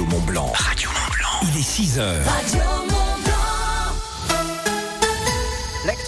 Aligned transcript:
Radio 0.00 0.16
Mont 0.16 0.24
Blanc. 0.24 0.52
Radio 0.54 0.88
Mont 0.88 1.14
Blanc. 1.14 1.52
Il 1.52 1.58
est 1.58 1.62
6 1.62 1.98
heures. 1.98 2.99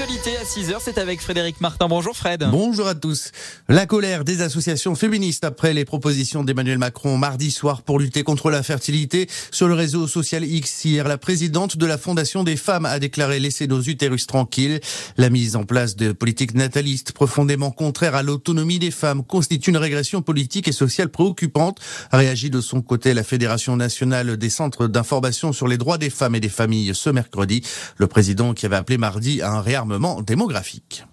À 0.02 0.04
6h, 0.04 0.78
c'est 0.80 0.98
avec 0.98 1.20
Frédéric 1.20 1.60
Martin. 1.60 1.86
Bonjour 1.86 2.16
Fred. 2.16 2.44
Bonjour 2.50 2.88
à 2.88 2.96
tous. 2.96 3.30
La 3.68 3.86
colère 3.86 4.24
des 4.24 4.42
associations 4.42 4.96
féministes 4.96 5.44
après 5.44 5.72
les 5.74 5.84
propositions 5.84 6.42
d'Emmanuel 6.42 6.78
Macron 6.78 7.16
mardi 7.16 7.52
soir 7.52 7.82
pour 7.82 8.00
lutter 8.00 8.24
contre 8.24 8.50
la 8.50 8.64
fertilité. 8.64 9.28
Sur 9.52 9.68
le 9.68 9.74
réseau 9.74 10.08
social 10.08 10.44
X 10.44 10.86
hier, 10.86 11.06
la 11.06 11.18
présidente 11.18 11.76
de 11.76 11.86
la 11.86 11.98
Fondation 11.98 12.42
des 12.42 12.56
femmes 12.56 12.84
a 12.84 12.98
déclaré 12.98 13.38
laisser 13.38 13.68
nos 13.68 13.80
utérus 13.80 14.26
tranquilles. 14.26 14.80
La 15.18 15.30
mise 15.30 15.54
en 15.54 15.62
place 15.62 15.94
de 15.94 16.10
politiques 16.10 16.54
natalistes 16.54 17.12
profondément 17.12 17.70
contraires 17.70 18.16
à 18.16 18.24
l'autonomie 18.24 18.80
des 18.80 18.90
femmes 18.90 19.22
constitue 19.22 19.70
une 19.70 19.76
régression 19.76 20.20
politique 20.20 20.66
et 20.66 20.72
sociale 20.72 21.10
préoccupante. 21.10 21.78
A 22.10 22.16
réagi 22.16 22.50
de 22.50 22.60
son 22.60 22.82
côté 22.82 23.14
la 23.14 23.22
Fédération 23.22 23.76
nationale 23.76 24.36
des 24.36 24.50
centres 24.50 24.88
d'information 24.88 25.52
sur 25.52 25.68
les 25.68 25.78
droits 25.78 25.98
des 25.98 26.10
femmes 26.10 26.34
et 26.34 26.40
des 26.40 26.48
familles 26.48 26.92
ce 26.92 27.08
mercredi. 27.08 27.62
Le 27.98 28.08
président 28.08 28.52
qui 28.52 28.66
avait 28.66 28.74
appelé 28.74 28.98
mardi 28.98 29.42
à 29.42 29.52
un 29.52 29.60
réarmement 29.60 29.91
démographique. 30.22 31.04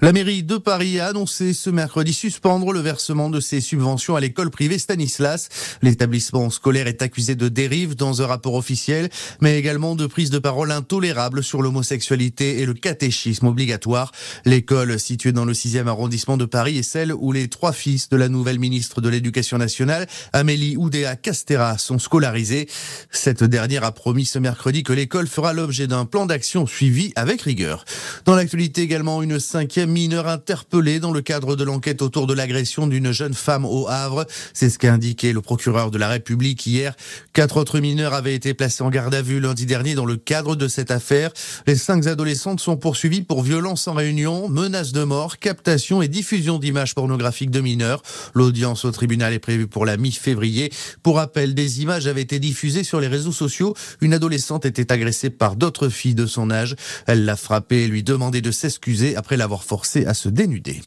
La 0.00 0.12
mairie 0.12 0.42
de 0.42 0.56
Paris 0.56 1.00
a 1.00 1.06
annoncé 1.06 1.54
ce 1.54 1.70
mercredi 1.70 2.12
suspendre 2.12 2.72
le 2.72 2.80
versement 2.80 3.30
de 3.30 3.40
ses 3.40 3.60
subventions 3.60 4.16
à 4.16 4.20
l'école 4.20 4.50
privée 4.50 4.78
Stanislas. 4.78 5.48
L'établissement 5.82 6.50
scolaire 6.50 6.86
est 6.86 7.00
accusé 7.00 7.34
de 7.34 7.48
dérive 7.48 7.94
dans 7.94 8.20
un 8.20 8.26
rapport 8.26 8.54
officiel, 8.54 9.08
mais 9.40 9.58
également 9.58 9.94
de 9.94 10.06
prise 10.06 10.30
de 10.30 10.38
parole 10.38 10.72
intolérable 10.72 11.42
sur 11.42 11.62
l'homosexualité 11.62 12.60
et 12.60 12.66
le 12.66 12.74
catéchisme 12.74 13.46
obligatoire. 13.46 14.12
L'école 14.44 14.98
située 14.98 15.32
dans 15.32 15.44
le 15.44 15.52
6e 15.52 15.86
arrondissement 15.86 16.36
de 16.36 16.44
Paris 16.44 16.78
est 16.78 16.82
celle 16.82 17.12
où 17.12 17.32
les 17.32 17.48
trois 17.48 17.72
fils 17.72 18.08
de 18.08 18.16
la 18.16 18.28
nouvelle 18.28 18.58
ministre 18.58 19.00
de 19.00 19.08
l'Éducation 19.08 19.58
nationale, 19.58 20.06
Amélie 20.32 20.76
Oudéa 20.76 21.16
Castera, 21.16 21.78
sont 21.78 21.98
scolarisés. 21.98 22.68
Cette 23.10 23.44
dernière 23.44 23.84
a 23.84 23.92
promis 23.92 24.26
ce 24.26 24.38
mercredi 24.38 24.82
que 24.82 24.92
l'école 24.92 25.28
fera 25.28 25.52
l'objet 25.52 25.86
d'un 25.86 26.04
plan 26.04 26.26
d'action 26.26 26.66
suivi 26.66 27.12
avec 27.16 27.42
rigueur. 27.42 27.84
Dans 28.24 28.34
l'actualité 28.34 28.82
également, 28.82 29.22
une 29.22 29.40
cinquième 29.40 29.90
mineure 29.90 30.28
interpellée 30.28 31.00
dans 31.00 31.12
le 31.12 31.20
cadre 31.20 31.56
de 31.56 31.64
l'enquête 31.64 32.02
autour 32.02 32.26
de 32.26 32.34
l'agression 32.34 32.86
d'une 32.86 33.12
jeune 33.12 33.34
femme 33.34 33.64
au 33.64 33.88
Havre. 33.88 34.26
C'est 34.52 34.70
ce 34.70 34.78
qu'a 34.78 34.92
indiqué 34.92 35.32
le 35.32 35.40
procureur 35.40 35.90
de 35.90 35.98
la 35.98 36.08
République 36.08 36.66
hier. 36.66 36.94
Quatre 37.32 37.56
autres 37.56 37.80
mineurs 37.80 38.14
avaient 38.14 38.34
été 38.34 38.54
placés 38.54 38.82
en 38.82 38.90
garde 38.90 39.14
à 39.14 39.22
vue 39.22 39.40
lundi 39.40 39.66
dernier 39.66 39.94
dans 39.94 40.06
le 40.06 40.16
cadre 40.16 40.56
de 40.56 40.68
cette 40.68 40.90
affaire. 40.90 41.30
Les 41.66 41.76
cinq 41.76 42.06
adolescentes 42.06 42.60
sont 42.60 42.76
poursuivies 42.76 43.22
pour 43.22 43.42
violence 43.42 43.88
en 43.88 43.94
réunion, 43.94 44.48
menaces 44.48 44.92
de 44.92 45.02
mort, 45.02 45.38
captation 45.38 46.02
et 46.02 46.08
diffusion 46.08 46.58
d'images 46.58 46.94
pornographiques 46.94 47.50
de 47.50 47.60
mineurs. 47.60 48.02
L'audience 48.34 48.84
au 48.84 48.90
tribunal 48.90 49.32
est 49.32 49.38
prévue 49.38 49.66
pour 49.66 49.84
la 49.84 49.96
mi-février. 49.96 50.72
Pour 51.02 51.16
rappel, 51.16 51.54
des 51.54 51.82
images 51.82 52.06
avaient 52.06 52.22
été 52.22 52.38
diffusées 52.38 52.84
sur 52.84 53.00
les 53.00 53.08
réseaux 53.08 53.32
sociaux. 53.32 53.74
Une 54.00 54.14
adolescente 54.14 54.66
était 54.66 54.92
agressée 54.92 55.30
par 55.30 55.56
d'autres 55.56 55.88
filles 55.88 56.14
de 56.14 56.26
son 56.26 56.50
âge. 56.50 56.76
Elle 57.06 57.24
l'a 57.24 57.36
frappée 57.36 57.84
et 57.84 57.88
lui 57.88 58.03
demandé 58.04 58.40
de 58.40 58.50
s'excuser 58.50 59.16
après 59.16 59.36
l'avoir 59.36 59.64
forcé 59.64 60.06
à 60.06 60.14
se 60.14 60.28
dénuder. 60.28 60.82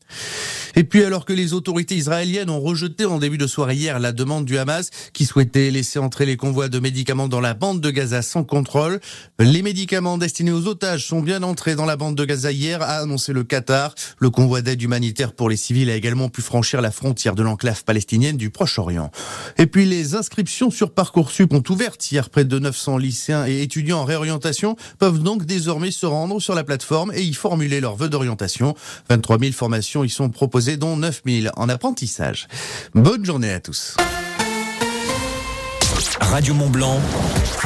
Et 0.75 0.83
puis 0.83 1.03
alors 1.03 1.25
que 1.25 1.33
les 1.33 1.53
autorités 1.53 1.95
israéliennes 1.95 2.49
ont 2.49 2.59
rejeté 2.59 3.05
en 3.05 3.17
début 3.17 3.37
de 3.37 3.47
soirée 3.47 3.75
hier 3.75 3.99
la 3.99 4.11
demande 4.11 4.45
du 4.45 4.57
Hamas 4.57 4.89
qui 5.13 5.25
souhaitait 5.25 5.71
laisser 5.71 5.99
entrer 5.99 6.25
les 6.25 6.37
convois 6.37 6.69
de 6.69 6.79
médicaments 6.79 7.27
dans 7.27 7.41
la 7.41 7.53
bande 7.53 7.81
de 7.81 7.89
Gaza 7.89 8.21
sans 8.21 8.43
contrôle, 8.43 8.99
les 9.39 9.61
médicaments 9.61 10.17
destinés 10.17 10.51
aux 10.51 10.67
otages 10.67 11.07
sont 11.07 11.21
bien 11.21 11.43
entrés 11.43 11.75
dans 11.75 11.85
la 11.85 11.95
bande 11.95 12.15
de 12.15 12.25
Gaza 12.25 12.51
hier, 12.51 12.81
a 12.81 12.99
annoncé 12.99 13.33
le 13.33 13.43
Qatar. 13.43 13.95
Le 14.19 14.29
convoi 14.29 14.61
d'aide 14.61 14.81
humanitaire 14.81 15.33
pour 15.33 15.49
les 15.49 15.57
civils 15.57 15.89
a 15.89 15.95
également 15.95 16.29
pu 16.29 16.41
franchir 16.41 16.81
la 16.81 16.91
frontière 16.91 17.35
de 17.35 17.43
l'enclave 17.43 17.83
palestinienne 17.83 18.37
du 18.37 18.49
Proche-Orient. 18.49 19.11
Et 19.57 19.67
puis 19.67 19.85
les 19.85 20.15
inscriptions 20.15 20.69
sur 20.69 20.91
Parcoursup 20.91 21.53
ont 21.53 21.63
ouvert 21.69 21.93
hier. 22.11 22.29
Près 22.29 22.45
de 22.45 22.59
900 22.59 22.97
lycéens 22.97 23.45
et 23.47 23.61
étudiants 23.61 23.99
en 23.99 24.05
réorientation 24.05 24.75
peuvent 24.99 25.23
donc 25.23 25.45
désormais 25.45 25.91
se 25.91 26.05
rendre 26.05 26.39
sur 26.39 26.55
la 26.55 26.63
plateforme 26.63 27.06
et 27.13 27.23
y 27.23 27.33
formuler 27.33 27.79
leurs 27.81 27.95
vœux 27.95 28.09
d'orientation. 28.09 28.75
23 29.09 29.39
000 29.39 29.51
formations 29.51 30.03
y 30.03 30.09
sont 30.09 30.29
proposées, 30.29 30.77
dont 30.77 30.97
9 30.97 31.21
000 31.25 31.53
en 31.55 31.69
apprentissage. 31.69 32.47
Bonne 32.93 33.25
journée 33.25 33.51
à 33.51 33.59
tous. 33.59 33.95
Radio 36.19 36.53
Mont 36.53 36.69
Blanc, 36.69 36.99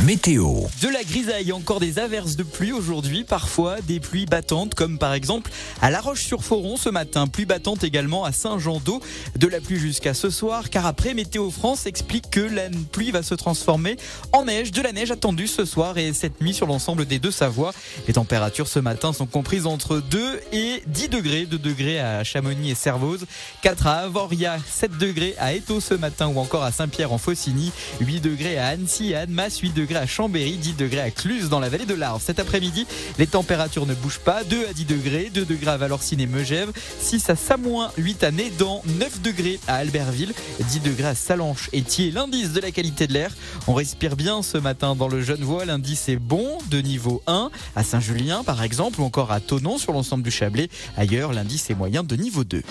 météo. 0.03 0.47
De 0.81 0.88
la 0.88 1.03
grisaille, 1.03 1.51
encore 1.51 1.79
des 1.79 2.00
averses 2.00 2.35
de 2.35 2.44
pluie 2.44 2.72
aujourd'hui, 2.72 3.23
parfois 3.23 3.81
des 3.81 4.00
pluies 4.00 4.25
battantes, 4.25 4.75
comme 4.75 4.97
par 4.97 5.13
exemple 5.13 5.51
à 5.81 5.89
La 5.89 6.00
Roche-sur-Foron 6.01 6.78
ce 6.78 6.89
matin. 6.89 7.28
Pluie 7.28 7.45
battante 7.45 7.84
également 7.84 8.23
à 8.23 8.31
Saint-Jean-d'Eau. 8.31 9.01
De 9.38 9.47
la 9.47 9.62
pluie 9.62 9.79
jusqu'à 9.79 10.13
ce 10.13 10.29
soir, 10.29 10.69
car 10.69 10.85
après, 10.85 11.13
Météo 11.13 11.50
France 11.50 11.85
explique 11.85 12.29
que 12.29 12.41
la 12.41 12.69
pluie 12.91 13.12
va 13.12 13.23
se 13.23 13.35
transformer 13.35 13.97
en 14.31 14.45
neige. 14.45 14.72
De 14.72 14.81
la 14.81 14.91
neige 14.91 15.12
attendue 15.12 15.47
ce 15.47 15.66
soir 15.66 15.97
et 15.97 16.13
cette 16.13 16.41
nuit 16.41 16.53
sur 16.53 16.68
l'ensemble 16.68 17.06
des 17.06 17.19
deux 17.19 17.31
Savoies. 17.31 17.73
Les 18.07 18.13
températures 18.13 18.68
ce 18.68 18.79
matin 18.79 19.13
sont 19.13 19.28
comprises 19.28 19.66
entre 19.66 20.00
2 20.00 20.39
et 20.51 20.83
10 20.88 21.09
degrés. 21.09 21.45
2 21.45 21.57
degrés 21.57 22.00
à 22.00 22.23
Chamonix 22.23 22.72
et 22.72 22.75
Servoz, 22.75 23.25
4 23.62 23.88
à 23.88 23.94
Avoria, 24.01 24.57
7 24.69 24.97
degrés 24.97 25.35
à 25.39 25.53
Étaux 25.53 25.79
ce 25.79 25.94
matin 25.94 26.28
ou 26.28 26.39
encore 26.39 26.63
à 26.63 26.72
Saint-Pierre 26.72 27.13
en 27.13 27.18
Faucigny, 27.18 27.72
8 28.00 28.19
degrés 28.19 28.41
à 28.41 28.68
Annecy 28.68 29.12
et 29.12 29.16
à 29.16 29.22
Annemasse, 29.22 29.59
8 29.59 29.74
degrés 29.74 29.97
à 29.97 30.07
Chambéry, 30.07 30.53
10 30.53 30.74
degrés 30.75 31.02
à 31.02 31.12
Cluse 31.12 31.50
dans 31.50 31.59
la 31.59 31.69
vallée 31.69 31.85
de 31.85 31.94
l'Arve. 31.94 32.22
Cet 32.25 32.40
après-midi, 32.40 32.88
les 33.19 33.28
températures 33.28 33.85
ne 33.85 33.94
bougent 33.94 34.19
pas. 34.19 34.44
2 34.44 34.68
à 34.69 34.74
10 34.74 34.85
degrés, 34.85 35.29
2 35.34 35.46
degrés 35.46 35.72
à 35.72 35.78
Valorcine 35.78 36.19
et 36.19 36.25
Megève, 36.25 36.72
6 37.00 37.30
à 37.30 37.35
Samoin, 37.35 37.91
8 37.97 38.24
à 38.24 38.31
Nédan, 38.31 38.81
9 39.00 39.22
degrés 39.22 39.59
à 39.68 39.75
Albertville, 39.75 40.34
10 40.59 40.80
degrés 40.81 41.09
à 41.09 41.16
Salanches 41.16 41.69
et 41.74 41.84
Thiers. 41.84 42.12
L'indice 42.12 42.51
de 42.51 42.59
la 42.59 42.72
qualité 42.72 43.07
de 43.07 43.13
l'air, 43.13 43.35
on 43.68 43.74
respire 43.74 44.16
bien 44.16 44.41
ce 44.41 44.57
matin 44.57 44.96
dans 44.96 45.07
le 45.07 45.22
Genevois. 45.22 45.66
L'indice 45.66 46.09
est 46.09 46.18
bon 46.18 46.57
de 46.69 46.81
niveau 46.81 47.22
1 47.28 47.50
à 47.75 47.84
Saint-Julien 47.84 48.44
par 48.44 48.63
exemple 48.63 49.01
ou 49.01 49.03
encore 49.03 49.31
à 49.31 49.40
Tonon 49.40 49.78
sur 49.78 49.94
l'ensemble 49.94 50.24
du 50.24 50.31
Chablais. 50.31 50.69
Ailleurs, 50.97 51.34
l'indice 51.34 51.69
est 51.69 51.75
moyen 51.75 52.03
de 52.03 52.16
niveau 52.16 52.44
2. 52.44 52.63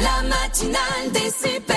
La 0.00 0.22
matinale 0.28 1.10
des 1.12 1.30
super. 1.30 1.76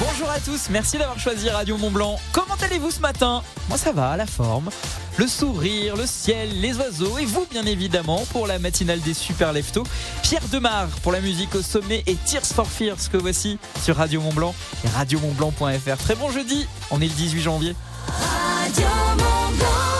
Bonjour 0.00 0.30
à 0.30 0.40
tous, 0.40 0.68
merci 0.70 0.98
d'avoir 0.98 1.18
choisi 1.18 1.48
Radio 1.48 1.76
Mont 1.76 1.90
Blanc. 1.90 2.18
Comment 2.32 2.56
allez-vous 2.60 2.90
ce 2.90 3.00
matin? 3.00 3.42
Moi 3.68 3.78
ça 3.78 3.92
va, 3.92 4.16
la 4.16 4.26
forme, 4.26 4.70
le 5.16 5.26
sourire, 5.26 5.94
le 5.96 6.06
ciel, 6.06 6.60
les 6.60 6.76
oiseaux 6.76 7.18
et 7.18 7.24
vous 7.24 7.46
bien 7.50 7.64
évidemment 7.66 8.24
pour 8.32 8.46
la 8.46 8.58
matinale 8.58 9.00
des 9.00 9.14
super 9.14 9.52
leftos. 9.52 9.84
Pierre 10.22 10.48
Demar 10.50 10.88
pour 11.02 11.12
la 11.12 11.20
musique 11.20 11.54
au 11.54 11.62
sommet 11.62 12.02
et 12.06 12.16
Tears 12.16 12.44
for 12.44 12.66
Fears 12.66 13.10
que 13.12 13.16
voici 13.16 13.58
sur 13.82 13.96
Radio 13.96 14.20
Mont 14.20 14.32
Blanc 14.32 14.54
et 14.84 14.88
radiomontblanc.fr. 14.88 15.96
Très 15.98 16.14
bon 16.16 16.30
jeudi, 16.30 16.66
on 16.90 17.00
est 17.00 17.06
le 17.06 17.14
18 17.14 17.42
janvier. 17.42 17.76
Radio 18.08 18.86
Mont 19.18 19.56
Blanc. 19.56 19.95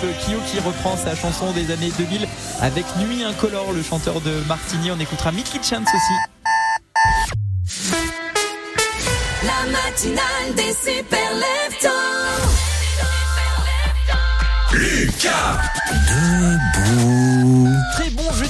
Kyo 0.00 0.38
qui 0.46 0.60
reprend 0.60 0.96
sa 0.96 1.14
chanson 1.16 1.52
des 1.52 1.70
années 1.72 1.92
2000 1.98 2.28
avec 2.60 2.84
Nuit 2.98 3.24
Incolore, 3.24 3.72
le 3.72 3.82
chanteur 3.82 4.20
de 4.20 4.32
Martini. 4.46 4.90
On 4.90 5.00
écoutera 5.00 5.32
Mickey 5.32 5.58
Chance 5.58 5.88
aussi. 5.88 6.14
La 9.44 9.70
matinale 9.70 10.54
des 10.54 10.72
super 10.72 11.34
leftos. 11.34 11.88
Très 14.68 15.06
bon 16.84 17.37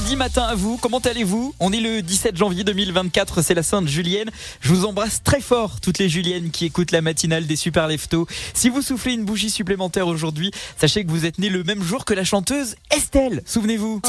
jeudi 0.08 0.16
matin 0.16 0.44
à 0.44 0.55
vous. 0.55 0.78
Comment 0.78 1.00
allez-vous? 1.00 1.55
On 1.60 1.70
est 1.70 1.81
le 1.81 2.00
17 2.00 2.34
janvier 2.34 2.64
2024, 2.64 3.43
c'est 3.43 3.52
la 3.52 3.62
Sainte 3.62 3.88
Julienne. 3.88 4.31
Je 4.62 4.72
vous 4.72 4.87
embrasse 4.87 5.22
très 5.22 5.43
fort, 5.43 5.82
toutes 5.82 5.99
les 5.99 6.08
Juliennes 6.08 6.50
qui 6.50 6.64
écoutent 6.64 6.93
la 6.93 7.02
matinale 7.02 7.46
des 7.46 7.56
Super 7.56 7.87
Leftos. 7.87 8.26
Si 8.55 8.70
vous 8.70 8.81
soufflez 8.81 9.12
une 9.12 9.26
bougie 9.26 9.50
supplémentaire 9.50 10.06
aujourd'hui, 10.06 10.50
sachez 10.78 11.05
que 11.05 11.10
vous 11.10 11.26
êtes 11.26 11.38
né 11.38 11.50
le 11.50 11.62
même 11.62 11.82
jour 11.82 12.06
que 12.06 12.14
la 12.14 12.25
chanteuse 12.25 12.76
Estelle. 12.90 13.43
Souvenez-vous. 13.44 14.00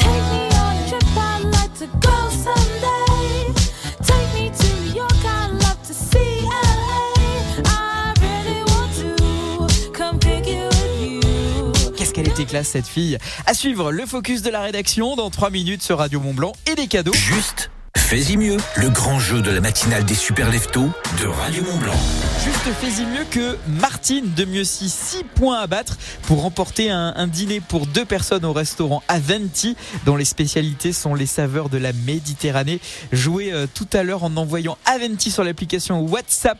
Était 12.40 12.50
classe 12.50 12.68
cette 12.68 12.86
fille. 12.86 13.18
À 13.46 13.54
suivre 13.54 13.92
le 13.92 14.06
focus 14.06 14.42
de 14.42 14.50
la 14.50 14.62
rédaction 14.62 15.16
dans 15.16 15.30
3 15.30 15.50
minutes 15.50 15.82
sur 15.82 15.98
Radio 15.98 16.20
Mont 16.20 16.32
Blanc 16.32 16.52
et 16.70 16.74
des 16.74 16.86
cadeaux. 16.86 17.12
Juste, 17.12 17.70
fais-y 17.96 18.36
mieux. 18.36 18.56
Le 18.76 18.88
grand 18.88 19.18
jeu 19.18 19.42
de 19.42 19.50
la 19.50 19.60
matinale 19.60 20.04
des 20.04 20.14
super 20.14 20.50
leftos 20.50 20.88
de 21.20 21.26
Radio 21.26 21.62
Mont 21.64 21.76
Blanc. 21.78 21.96
Juste 22.42 22.72
fais-y 22.80 23.04
mieux 23.04 23.24
que 23.30 23.58
Martine 23.68 24.32
de 24.34 24.44
Mieuxy. 24.44 24.88
6 24.88 25.24
points 25.34 25.58
à 25.60 25.66
battre 25.66 25.98
pour 26.22 26.40
remporter 26.42 26.90
un, 26.90 27.12
un 27.16 27.26
dîner 27.26 27.60
pour 27.60 27.86
deux 27.86 28.04
personnes 28.06 28.44
au 28.44 28.52
restaurant 28.52 29.02
Aventi, 29.08 29.76
dont 30.06 30.16
les 30.16 30.24
spécialités 30.24 30.92
sont 30.92 31.14
les 31.14 31.26
saveurs 31.26 31.68
de 31.68 31.78
la 31.78 31.92
Méditerranée. 31.92 32.80
Jouez 33.12 33.52
euh, 33.52 33.66
tout 33.72 33.88
à 33.92 34.02
l'heure 34.02 34.24
en 34.24 34.36
envoyant 34.36 34.78
Aventi 34.86 35.30
sur 35.30 35.44
l'application 35.44 36.00
WhatsApp. 36.00 36.58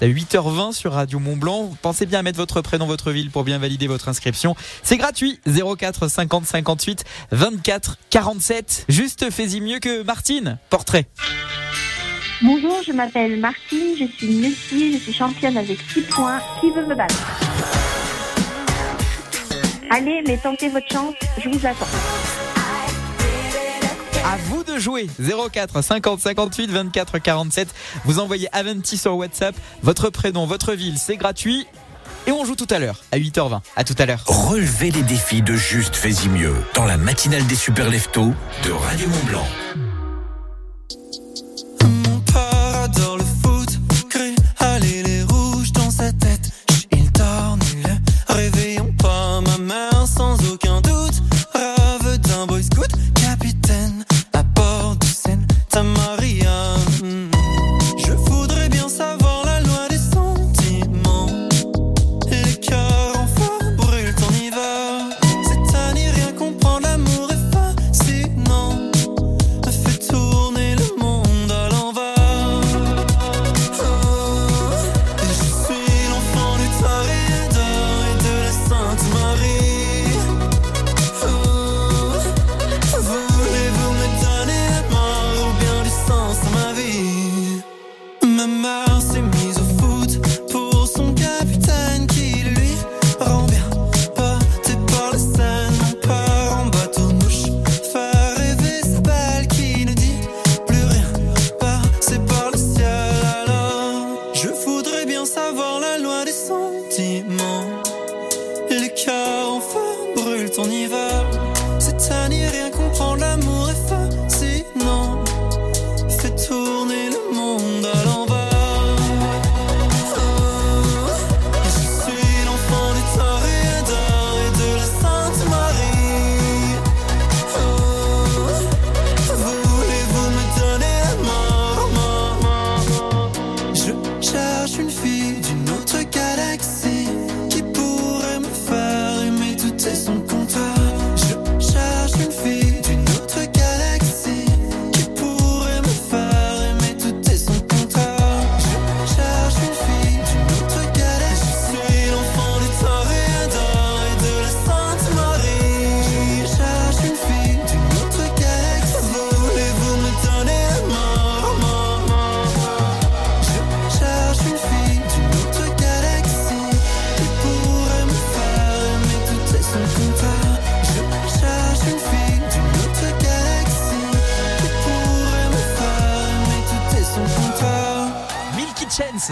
À 0.00 0.06
8h20 0.06 0.72
sur 0.72 0.92
Radio 0.92 1.18
Mont 1.18 1.36
Blanc. 1.36 1.74
Pensez 1.82 2.06
bien 2.06 2.20
à 2.20 2.22
mettre 2.22 2.38
votre 2.38 2.62
prénom, 2.62 2.86
votre 2.86 3.10
ville 3.10 3.30
pour 3.30 3.44
bien 3.44 3.58
valider 3.58 3.86
votre 3.86 4.08
inscription. 4.08 4.56
C'est 4.82 4.96
gratuit. 4.96 5.40
04 5.46 6.08
50 6.08 6.46
58 6.46 7.04
24 7.32 7.98
47. 8.08 8.86
Juste 8.88 9.30
fais-y 9.30 9.60
mieux 9.60 9.78
que 9.78 10.02
Martine. 10.02 10.58
Portrait. 10.70 11.06
Bonjour, 12.42 12.80
je 12.86 12.92
m'appelle 12.92 13.38
Martine, 13.38 13.94
je 13.98 14.06
suis 14.06 14.28
Messi, 14.40 14.94
je 14.94 14.98
suis 14.98 15.12
championne 15.12 15.58
avec 15.58 15.78
6 15.92 16.00
points. 16.02 16.40
Qui 16.60 16.70
veut 16.70 16.86
me 16.86 16.94
battre? 16.94 17.14
Allez, 19.90 20.22
mais 20.26 20.38
tentez 20.38 20.70
votre 20.70 20.88
chance, 20.90 21.14
je 21.42 21.50
vous 21.50 21.66
attends. 21.66 22.49
À 24.24 24.36
vous 24.36 24.62
de 24.64 24.78
jouer 24.78 25.08
04 25.18 25.82
50 25.82 26.20
58 26.20 26.70
24 26.70 27.18
47. 27.18 27.68
Vous 28.04 28.18
envoyez 28.18 28.48
Aventi 28.54 28.98
sur 28.98 29.16
WhatsApp, 29.16 29.54
votre 29.82 30.10
prénom, 30.10 30.46
votre 30.46 30.74
ville, 30.74 30.98
c'est 30.98 31.16
gratuit. 31.16 31.66
Et 32.26 32.32
on 32.32 32.44
joue 32.44 32.54
tout 32.54 32.66
à 32.70 32.78
l'heure, 32.78 33.00
à 33.12 33.18
8h20. 33.18 33.60
À 33.76 33.84
tout 33.84 33.94
à 33.98 34.06
l'heure. 34.06 34.22
Relevez 34.26 34.90
les 34.90 35.02
défis 35.02 35.42
de 35.42 35.54
Juste, 35.54 35.96
fais-y 35.96 36.28
mieux 36.28 36.54
dans 36.74 36.84
la 36.84 36.98
matinale 36.98 37.46
des 37.46 37.54
super 37.54 37.88
leftos 37.88 38.34
de 38.64 38.70
Radio 38.70 39.08
Mont 39.08 39.24
Blanc. 39.26 39.46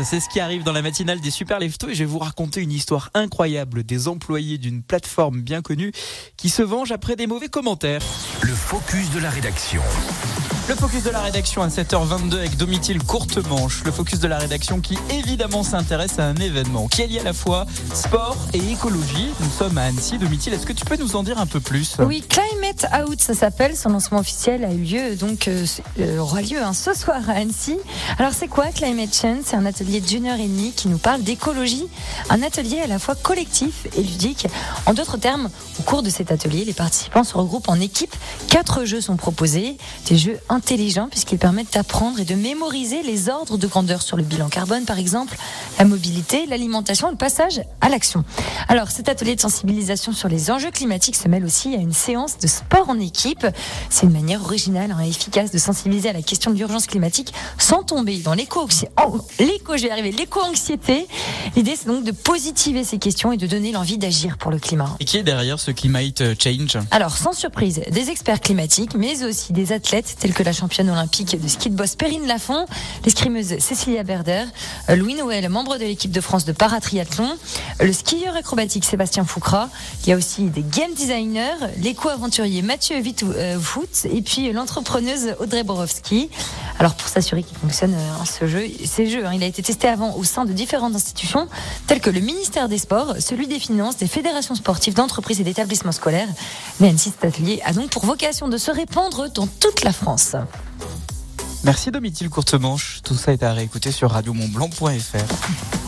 C'est 0.04 0.20
ce 0.20 0.28
qui 0.28 0.38
arrive 0.38 0.62
dans 0.62 0.72
la 0.72 0.82
matinale 0.82 1.20
des 1.20 1.30
Super 1.30 1.58
Leftos 1.58 1.88
et 1.88 1.94
je 1.94 2.00
vais 2.00 2.04
vous 2.04 2.20
raconter 2.20 2.60
une 2.60 2.70
histoire 2.70 3.10
incroyable 3.14 3.82
des 3.82 4.06
employés 4.06 4.56
d'une 4.56 4.82
plateforme 4.82 5.40
bien 5.40 5.60
connue 5.60 5.92
qui 6.36 6.50
se 6.50 6.62
vengent 6.62 6.92
après 6.92 7.16
des 7.16 7.26
mauvais 7.26 7.48
commentaires. 7.48 8.02
Le 8.42 8.54
focus 8.54 9.10
de 9.10 9.18
la 9.18 9.30
rédaction. 9.30 9.82
Le 10.68 10.74
focus 10.74 11.02
de 11.02 11.08
la 11.08 11.20
rédaction 11.20 11.62
à 11.62 11.68
7h22 11.68 12.34
avec 12.34 12.58
Domitil 12.58 13.02
Courte 13.02 13.38
Manche. 13.48 13.82
Le 13.86 13.90
focus 13.90 14.20
de 14.20 14.28
la 14.28 14.36
rédaction 14.36 14.82
qui 14.82 14.98
évidemment 15.08 15.62
s'intéresse 15.62 16.18
à 16.18 16.24
un 16.24 16.34
événement 16.34 16.88
qui 16.88 17.00
est 17.00 17.06
lié 17.06 17.20
à 17.20 17.22
la 17.22 17.32
fois 17.32 17.64
sport 17.94 18.36
et 18.52 18.72
écologie. 18.72 19.30
Nous 19.40 19.48
sommes 19.48 19.78
à 19.78 19.84
Annecy. 19.84 20.18
Domitil, 20.18 20.52
est-ce 20.52 20.66
que 20.66 20.74
tu 20.74 20.84
peux 20.84 20.96
nous 20.96 21.16
en 21.16 21.22
dire 21.22 21.38
un 21.38 21.46
peu 21.46 21.60
plus? 21.60 21.96
Oui, 22.00 22.22
Climate 22.28 22.86
Out, 23.00 23.18
ça 23.18 23.32
s'appelle. 23.32 23.78
Son 23.78 23.88
lancement 23.88 24.18
officiel 24.18 24.62
a 24.62 24.70
eu 24.74 24.82
lieu, 24.82 25.16
donc 25.16 25.48
euh, 25.48 25.64
euh, 26.00 26.18
aura 26.18 26.42
lieu 26.42 26.62
hein, 26.62 26.74
ce 26.74 26.92
soir 26.92 27.22
à 27.30 27.32
Annecy. 27.32 27.78
Alors 28.18 28.34
c'est 28.34 28.48
quoi 28.48 28.66
Climate 28.66 29.14
Change? 29.14 29.44
C'est 29.46 29.56
un 29.56 29.64
atelier 29.64 30.02
d'une 30.02 30.26
heure 30.26 30.38
et 30.38 30.48
demie 30.48 30.72
qui 30.72 30.88
nous 30.88 30.98
parle 30.98 31.22
d'écologie, 31.22 31.86
un 32.28 32.42
atelier 32.42 32.80
à 32.80 32.86
la 32.86 32.98
fois 32.98 33.14
collectif 33.14 33.86
et 33.96 34.02
ludique. 34.02 34.46
En 34.84 34.92
d'autres 34.92 35.16
termes, 35.16 35.48
au 35.80 35.82
cours 35.84 36.02
de 36.02 36.10
cet 36.10 36.30
atelier, 36.30 36.66
les 36.66 36.74
participants 36.74 37.24
se 37.24 37.38
regroupent 37.38 37.70
en 37.70 37.80
équipe. 37.80 38.14
Quatre 38.50 38.84
jeux 38.84 39.00
sont 39.00 39.16
proposés, 39.16 39.78
des 40.10 40.18
jeux 40.18 40.38
intelligents 40.58 41.08
puisqu'ils 41.08 41.38
permettent 41.38 41.72
d'apprendre 41.72 42.18
et 42.18 42.24
de 42.24 42.34
mémoriser 42.34 43.02
les 43.02 43.28
ordres 43.28 43.58
de 43.58 43.66
grandeur 43.66 44.02
sur 44.02 44.16
le 44.16 44.24
bilan 44.24 44.48
carbone, 44.48 44.84
par 44.84 44.98
exemple, 44.98 45.36
la 45.78 45.84
mobilité, 45.84 46.46
l'alimentation 46.46 47.10
le 47.10 47.16
passage 47.16 47.60
à 47.80 47.88
l'action. 47.88 48.24
Alors, 48.68 48.90
cet 48.90 49.08
atelier 49.08 49.36
de 49.36 49.40
sensibilisation 49.40 50.12
sur 50.12 50.28
les 50.28 50.50
enjeux 50.50 50.70
climatiques 50.70 51.16
se 51.16 51.28
mêle 51.28 51.44
aussi 51.44 51.74
à 51.74 51.78
une 51.78 51.92
séance 51.92 52.38
de 52.38 52.48
sport 52.48 52.88
en 52.88 52.98
équipe. 52.98 53.46
C'est 53.88 54.06
une 54.06 54.12
manière 54.12 54.42
originale 54.42 54.90
hein, 54.90 55.02
et 55.04 55.08
efficace 55.08 55.50
de 55.50 55.58
sensibiliser 55.58 56.08
à 56.08 56.12
la 56.12 56.22
question 56.22 56.50
de 56.50 56.56
l'urgence 56.56 56.86
climatique 56.86 57.32
sans 57.58 57.82
tomber 57.82 58.18
dans 58.18 58.34
oh, 58.34 59.20
l'éco, 59.38 59.76
je 59.76 59.82
vais 59.82 59.88
y 59.88 59.90
arriver, 59.90 60.12
l'éco-anxiété. 60.12 61.06
L'idée, 61.56 61.76
c'est 61.76 61.86
donc 61.86 62.04
de 62.04 62.12
positiver 62.12 62.84
ces 62.84 62.98
questions 62.98 63.32
et 63.32 63.36
de 63.36 63.46
donner 63.46 63.72
l'envie 63.72 63.98
d'agir 63.98 64.38
pour 64.38 64.50
le 64.50 64.58
climat. 64.58 64.96
Et 65.00 65.04
qui 65.04 65.18
est 65.18 65.22
derrière 65.22 65.60
ce 65.60 65.70
climate 65.70 66.22
change? 66.40 66.78
Alors, 66.90 67.16
sans 67.16 67.32
surprise, 67.32 67.80
des 67.90 68.10
experts 68.10 68.40
climatiques, 68.40 68.94
mais 68.94 69.24
aussi 69.24 69.52
des 69.52 69.72
athlètes 69.72 70.16
tels 70.18 70.34
que 70.34 70.42
la 70.48 70.54
championne 70.54 70.88
olympique 70.88 71.38
de 71.38 71.46
ski 71.46 71.68
de 71.68 71.76
boss 71.76 71.94
Perrine 71.94 72.26
Lafont, 72.26 72.64
l'escrimeuse 73.04 73.58
Cécilia 73.58 74.02
Berder, 74.02 74.44
euh, 74.88 74.96
Louis 74.96 75.12
Noël, 75.14 75.46
membre 75.50 75.76
de 75.76 75.84
l'équipe 75.84 76.10
de 76.10 76.22
France 76.22 76.46
de 76.46 76.52
paratriathlon, 76.52 77.36
le 77.80 77.92
skieur 77.92 78.34
acrobatique 78.34 78.86
Sébastien 78.86 79.26
Foucra. 79.26 79.68
Il 80.02 80.08
y 80.08 80.12
a 80.14 80.16
aussi 80.16 80.44
des 80.44 80.62
game 80.62 80.94
designers, 80.94 81.58
l'éco-aventurier 81.82 82.62
Mathieu 82.62 82.96
Wittfoot 82.96 84.06
et 84.10 84.22
puis 84.22 84.50
l'entrepreneuse 84.50 85.34
Audrey 85.38 85.64
Borowski. 85.64 86.30
Alors, 86.78 86.94
pour 86.94 87.08
s'assurer 87.08 87.42
qu'il 87.42 87.58
fonctionne 87.58 87.92
euh, 87.92 88.24
ce 88.24 88.46
jeu, 88.46 88.64
ces 88.86 89.06
jeux, 89.10 89.26
hein, 89.26 89.32
il 89.34 89.42
a 89.42 89.46
été 89.46 89.62
testé 89.62 89.86
avant 89.86 90.14
au 90.14 90.24
sein 90.24 90.46
de 90.46 90.52
différentes 90.54 90.94
institutions 90.94 91.46
telles 91.86 92.00
que 92.00 92.08
le 92.08 92.20
ministère 92.20 92.70
des 92.70 92.78
Sports, 92.78 93.16
celui 93.18 93.48
des 93.48 93.58
Finances, 93.58 93.98
des 93.98 94.06
fédérations 94.06 94.54
sportives, 94.54 94.94
d'entreprises 94.94 95.42
et 95.42 95.44
d'établissements 95.44 95.92
scolaires. 95.92 96.28
Mais 96.80 96.88
Annecy, 96.88 97.10
cet 97.10 97.34
atelier 97.34 97.60
a 97.66 97.74
donc 97.74 97.90
pour 97.90 98.06
vocation 98.06 98.48
de 98.48 98.56
se 98.56 98.70
répandre 98.70 99.28
dans 99.30 99.46
toute 99.46 99.84
la 99.84 99.92
France. 99.92 100.36
Merci 101.64 101.90
Domitil 101.90 102.30
Courtemanche. 102.30 103.00
Tout 103.02 103.14
ça 103.14 103.32
est 103.32 103.42
à 103.42 103.52
réécouter 103.52 103.90
sur 103.90 104.10
radiomontblanc.fr. 104.12 105.87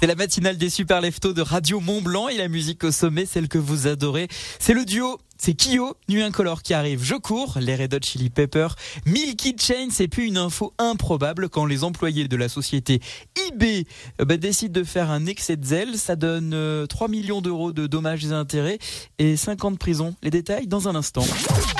C'est 0.00 0.06
la 0.06 0.14
matinale 0.14 0.56
des 0.56 0.70
super 0.70 1.02
leftos 1.02 1.34
de 1.34 1.42
Radio 1.42 1.78
Mont 1.78 2.00
Blanc 2.00 2.28
et 2.28 2.38
la 2.38 2.48
musique 2.48 2.84
au 2.84 2.90
sommet, 2.90 3.26
celle 3.26 3.48
que 3.48 3.58
vous 3.58 3.86
adorez. 3.86 4.28
C'est 4.58 4.72
le 4.72 4.86
duo. 4.86 5.18
C'est 5.36 5.54
Kyo, 5.54 5.94
Nuit 6.08 6.22
Incolore 6.22 6.62
qui 6.62 6.74
arrive. 6.74 7.02
Je 7.02 7.14
cours, 7.14 7.58
les 7.60 7.74
Red 7.74 7.94
Hot 7.94 8.02
Chili 8.02 8.28
Pepper, 8.28 8.68
Milky 9.06 9.56
Chain, 9.58 9.88
c'est 9.90 10.06
puis 10.06 10.28
une 10.28 10.36
info 10.36 10.74
improbable 10.78 11.48
quand 11.48 11.64
les 11.64 11.82
employés 11.82 12.28
de 12.28 12.36
la 12.36 12.50
société 12.50 13.00
eBay 13.48 13.86
euh, 14.20 14.26
bah, 14.26 14.36
décident 14.36 14.78
de 14.78 14.84
faire 14.84 15.10
un 15.10 15.24
excès 15.24 15.56
de 15.56 15.64
zèle. 15.64 15.96
Ça 15.96 16.14
donne 16.14 16.52
euh, 16.52 16.86
3 16.86 17.08
millions 17.08 17.40
d'euros 17.40 17.72
de 17.72 17.86
dommages 17.86 18.24
et 18.26 18.32
intérêts 18.32 18.78
et 19.18 19.36
5 19.36 19.64
ans 19.64 19.70
de 19.70 19.78
prison. 19.78 20.14
Les 20.22 20.30
détails 20.30 20.66
dans 20.66 20.88
un 20.88 20.94
instant. 20.94 21.24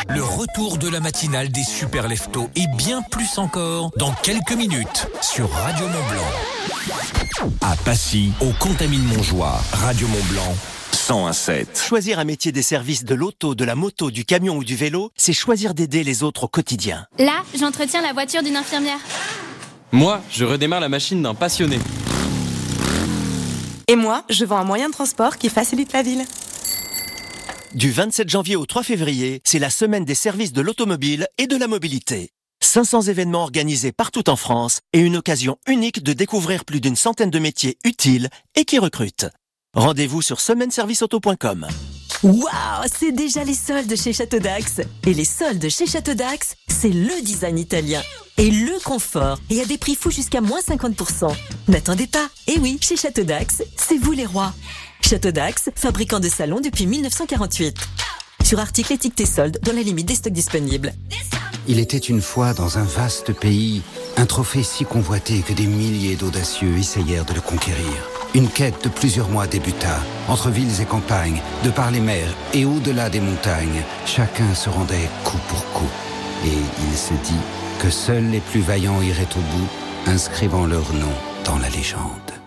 Le 0.09 0.23
retour 0.23 0.79
de 0.79 0.89
la 0.89 1.01
matinale 1.01 1.51
des 1.51 1.65
super 1.65 2.09
leftos 2.09 2.49
et 2.57 2.65
bien 2.79 3.03
plus 3.11 3.37
encore 3.37 3.91
dans 3.99 4.13
quelques 4.13 4.55
minutes 4.55 5.07
sur 5.21 5.51
Radio 5.51 5.87
Mont-Blanc. 5.87 7.30
À 7.63 7.75
Passy, 7.87 8.33
au 8.43 8.51
Contamine 8.59 9.03
Montjoie, 9.03 9.59
Radio 9.73 10.07
Mont-Blanc, 10.09 10.55
101.7. 10.93 11.83
Choisir 11.83 12.19
un 12.19 12.25
métier 12.25 12.53
des 12.53 12.61
services 12.61 13.03
de 13.03 13.15
l'auto, 13.15 13.55
de 13.55 13.65
la 13.65 13.75
moto, 13.75 14.11
du 14.11 14.27
camion 14.27 14.59
ou 14.59 14.65
du 14.65 14.77
vélo, 14.77 15.11
c'est 15.17 15.33
choisir 15.33 15.73
d'aider 15.73 16.05
les 16.05 16.23
autres 16.23 16.45
au 16.45 16.49
quotidien. 16.49 17.07
Là, 17.19 17.43
j'entretiens 17.59 18.03
la 18.03 18.13
voiture 18.13 18.43
d'une 18.43 18.57
infirmière. 18.57 18.99
Moi, 19.91 20.21
je 20.31 20.45
redémarre 20.45 20.81
la 20.81 20.91
machine 20.91 21.23
d'un 21.23 21.35
passionné. 21.35 21.79
Et 23.89 23.97
moi, 23.97 24.23
je 24.29 24.45
vends 24.45 24.59
un 24.59 24.65
moyen 24.65 24.89
de 24.89 24.93
transport 24.93 25.39
qui 25.39 25.49
facilite 25.49 25.95
la 25.95 26.03
ville. 26.03 26.27
Du 27.73 27.91
27 27.91 28.29
janvier 28.29 28.57
au 28.57 28.67
3 28.67 28.83
février, 28.83 29.41
c'est 29.45 29.59
la 29.59 29.71
semaine 29.71 30.05
des 30.05 30.15
services 30.15 30.53
de 30.53 30.61
l'automobile 30.61 31.27
et 31.39 31.47
de 31.47 31.57
la 31.57 31.69
mobilité. 31.69 32.33
500 32.63 33.03
événements 33.03 33.43
organisés 33.43 33.93
partout 33.93 34.29
en 34.29 34.37
France 34.37 34.81
et 34.93 35.01
une 35.01 35.17
occasion 35.17 35.57
unique 35.67 36.03
de 36.03 36.13
découvrir 36.13 36.65
plus 36.65 36.81
d'une 36.81 36.97
centaine 36.97 37.31
de 37.31 37.39
métiers 37.39 37.79
utiles 37.85 38.29
et 38.55 38.65
qui 38.65 38.79
recrutent. 38.79 39.27
Rendez-vous 39.75 40.23
sur 40.23 40.41
semaineserviceauto.com. 40.41 41.67
Waouh, 42.23 42.45
c'est 42.99 43.13
déjà 43.13 43.45
les 43.45 43.55
soldes 43.55 43.97
chez 43.97 44.13
Château 44.13 44.41
d'Axe. 44.41 44.81
Et 45.07 45.15
les 45.15 45.25
soldes 45.25 45.69
chez 45.71 45.87
Château 45.87 46.15
d'Axe, 46.15 46.55
c'est 46.69 46.91
le 46.91 47.23
design 47.23 47.59
italien 47.59 48.03
et 48.37 48.51
le 48.51 48.79
confort. 48.85 49.39
Et 49.49 49.61
à 49.61 49.65
des 49.65 49.79
prix 49.79 49.95
fous 49.95 50.11
jusqu'à 50.11 50.41
moins 50.41 50.61
50%. 50.61 51.35
N'attendez 51.69 52.07
pas. 52.07 52.29
Et 52.47 52.59
oui, 52.59 52.79
chez 52.81 52.97
Château 52.97 53.23
d'Axe, 53.23 53.63
c'est 53.77 53.97
vous 53.97 54.13
les 54.13 54.27
rois. 54.27 54.53
Château 55.01 55.31
d'Axe, 55.31 55.71
fabricant 55.75 56.21
de 56.21 56.29
salons 56.29 56.61
depuis 56.61 56.87
1948. 56.87 57.77
Sur 58.45 58.59
articles 58.59 58.93
étiquetés 58.93 59.27
soldes 59.27 59.59
dans 59.63 59.73
la 59.73 59.83
limite 59.83 60.07
des 60.07 60.15
stocks 60.15 60.33
disponibles. 60.33 60.93
Il 61.69 61.79
était 61.79 61.99
une 61.99 62.21
fois 62.21 62.53
dans 62.53 62.79
un 62.79 62.85
vaste 62.85 63.33
pays, 63.33 63.83
un 64.17 64.27
trophée 64.27 64.63
si 64.63 64.85
convoité 64.85 65.41
que 65.41 65.53
des 65.53 65.67
milliers 65.67 66.17
d'audacieux 66.17 66.77
essayèrent 66.79 67.25
de 67.25 67.35
le 67.35 67.41
conquérir. 67.41 68.09
Une 68.35 68.49
quête 68.49 68.85
de 68.85 68.89
plusieurs 68.89 69.29
mois 69.29 69.47
débuta, 69.47 70.01
entre 70.29 70.51
villes 70.51 70.81
et 70.81 70.85
campagnes, 70.85 71.41
de 71.65 71.71
par 71.71 71.91
les 71.91 72.01
mers 72.01 72.35
et 72.55 72.65
au-delà 72.65 73.11
des 73.11 73.21
montagnes. 73.21 73.83
Chacun 74.07 74.55
se 74.55 74.69
rendait 74.69 75.09
coup 75.25 75.39
pour 75.49 75.65
coup. 75.73 75.91
Et 76.45 76.59
il 76.91 76.97
se 76.97 77.15
dit 77.25 77.41
que 77.81 77.91
seuls 77.91 78.31
les 78.31 78.41
plus 78.41 78.61
vaillants 78.61 79.03
iraient 79.03 79.37
au 79.37 79.57
bout, 79.57 79.69
inscrivant 80.07 80.67
leur 80.67 80.93
nom 80.95 81.13
dans 81.45 81.59
la 81.59 81.69
légende. 81.69 82.40